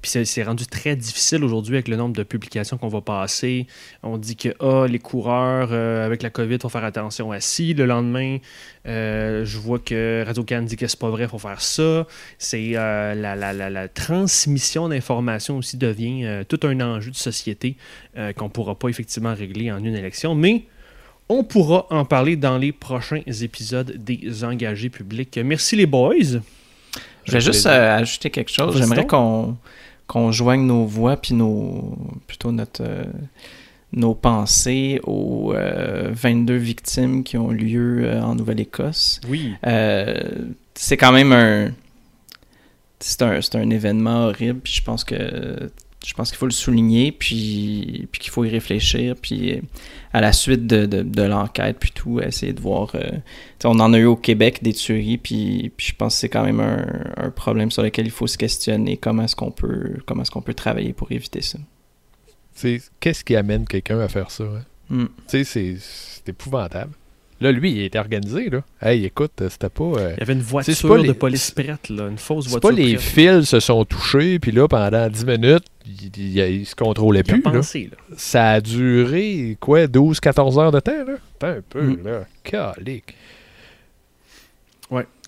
[0.00, 3.66] puis c'est, rendu très difficile aujourd'hui avec le nombre de publications qu'on va passer.
[4.02, 7.74] On dit que ah, les coureurs euh, avec la COVID, faut faire attention à ci.
[7.74, 8.38] Le lendemain,
[8.86, 12.06] je vois que Radio-Can dit que c'est pas vrai, il faut faire ça.
[12.38, 17.76] C'est la, la- la- la transmission d'informations aussi devient tout un enjeu de société
[18.14, 20.34] qu'on ne pourra pas effectivement régler en une élection.
[20.34, 20.64] Mais
[21.28, 25.38] On pourra en parler dans les prochains épisodes des engagés publics.
[25.44, 26.40] Merci les boys.
[27.24, 28.78] Je vais juste euh, ajouter quelque chose.
[28.78, 33.04] J'aimerais qu'on joigne nos voix puis nos plutôt notre euh,
[33.92, 39.20] nos pensées aux euh, 22 victimes qui ont lieu euh, en Nouvelle-Écosse.
[39.28, 39.54] Oui.
[39.66, 40.20] Euh,
[40.74, 41.70] c'est quand même un
[43.00, 45.70] c'est un, un événement horrible puis je pense que
[46.06, 49.60] je pense qu'il faut le souligner puis, puis qu'il faut y réfléchir puis euh,
[50.12, 53.10] à la suite de, de, de l'enquête puis tout essayer de voir euh,
[53.64, 56.44] on en a eu au Québec des tueries puis, puis je pense que c'est quand
[56.44, 56.86] même un,
[57.16, 60.42] un problème sur lequel il faut se questionner comment est-ce qu'on peut comment est-ce qu'on
[60.42, 61.58] peut travailler pour éviter ça
[63.00, 64.44] Qu'est-ce qui amène quelqu'un à faire ça?
[64.44, 64.64] hein?
[64.90, 66.92] Tu sais, c'est- c'est épouvantable.
[67.40, 68.62] Là, lui, il était organisé, là.
[68.82, 69.84] Hey, écoute, c'était pas...
[69.84, 72.70] euh, Il y avait une voiture les- de police prête, là, une fausse C'est voiture.
[72.70, 76.74] pas les fils se sont touchés, puis là, pendant 10 minutes, il, il- il se
[76.74, 77.42] contrôlait Il plus.
[77.42, 77.50] là.
[77.52, 77.96] pensé, là.
[78.16, 81.14] Ça a duré, quoi, 12-14 heures de temps, là?
[81.38, 82.04] Pas un peu, Mm.
[82.04, 82.24] là.
[82.42, 83.14] Calique.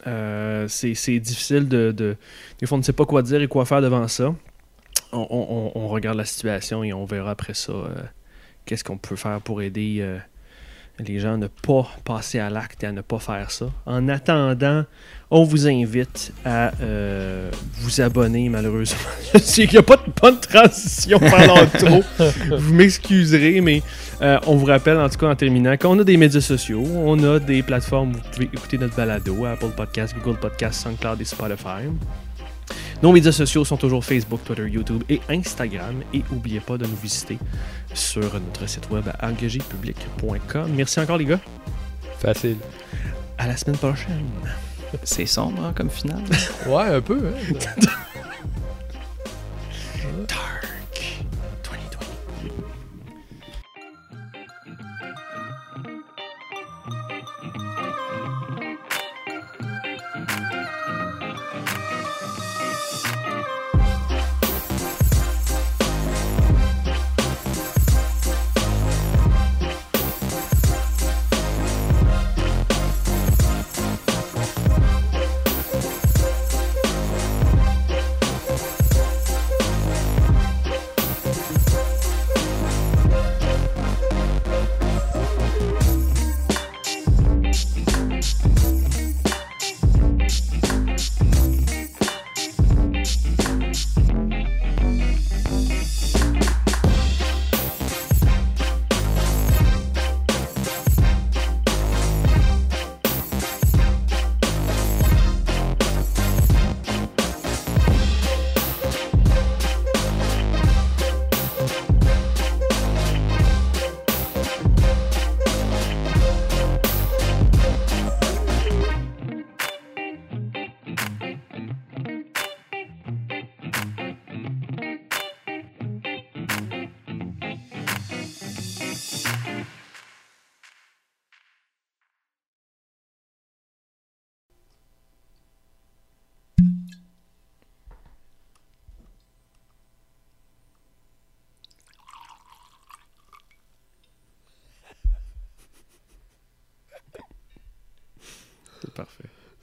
[0.06, 2.16] Euh, c'est difficile de, de-
[2.58, 4.34] Des fois, on ne sait pas quoi dire et quoi faire devant ça.
[5.12, 7.88] On, on- on- on regarde la situation et on verra après ça euh,
[8.64, 10.16] qu'est-ce qu'on peut faire pour aider euh,
[11.06, 13.66] les gens ne pas passer à l'acte et à ne pas faire ça.
[13.86, 14.84] En attendant,
[15.30, 18.98] on vous invite à euh, vous abonner, malheureusement.
[19.34, 22.02] Je sais qu'il n'y a pas de bonne transition par l'intro.
[22.58, 23.82] vous m'excuserez, mais
[24.22, 27.22] euh, on vous rappelle, en tout cas en terminant, qu'on a des médias sociaux, on
[27.24, 31.24] a des plateformes où vous pouvez écouter notre balado, Apple Podcasts, Google Podcasts, SoundCloud et
[31.24, 31.88] Spotify.
[33.02, 36.02] Nos médias sociaux sont toujours Facebook, Twitter, YouTube et Instagram.
[36.12, 37.38] Et n'oubliez pas de nous visiter
[37.94, 40.70] sur notre site web à engagépublic.com.
[40.74, 41.40] Merci encore les gars.
[42.18, 42.56] Facile.
[43.38, 44.26] À la semaine prochaine.
[45.02, 46.22] c'est sombre hein, comme finale
[46.66, 47.86] Ouais, un peu, hein.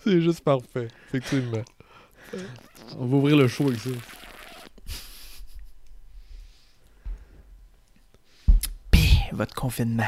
[0.08, 1.64] C'est juste parfait, effectivement.
[2.98, 3.90] On va ouvrir le show avec ça.
[8.90, 10.08] Pis, votre confinement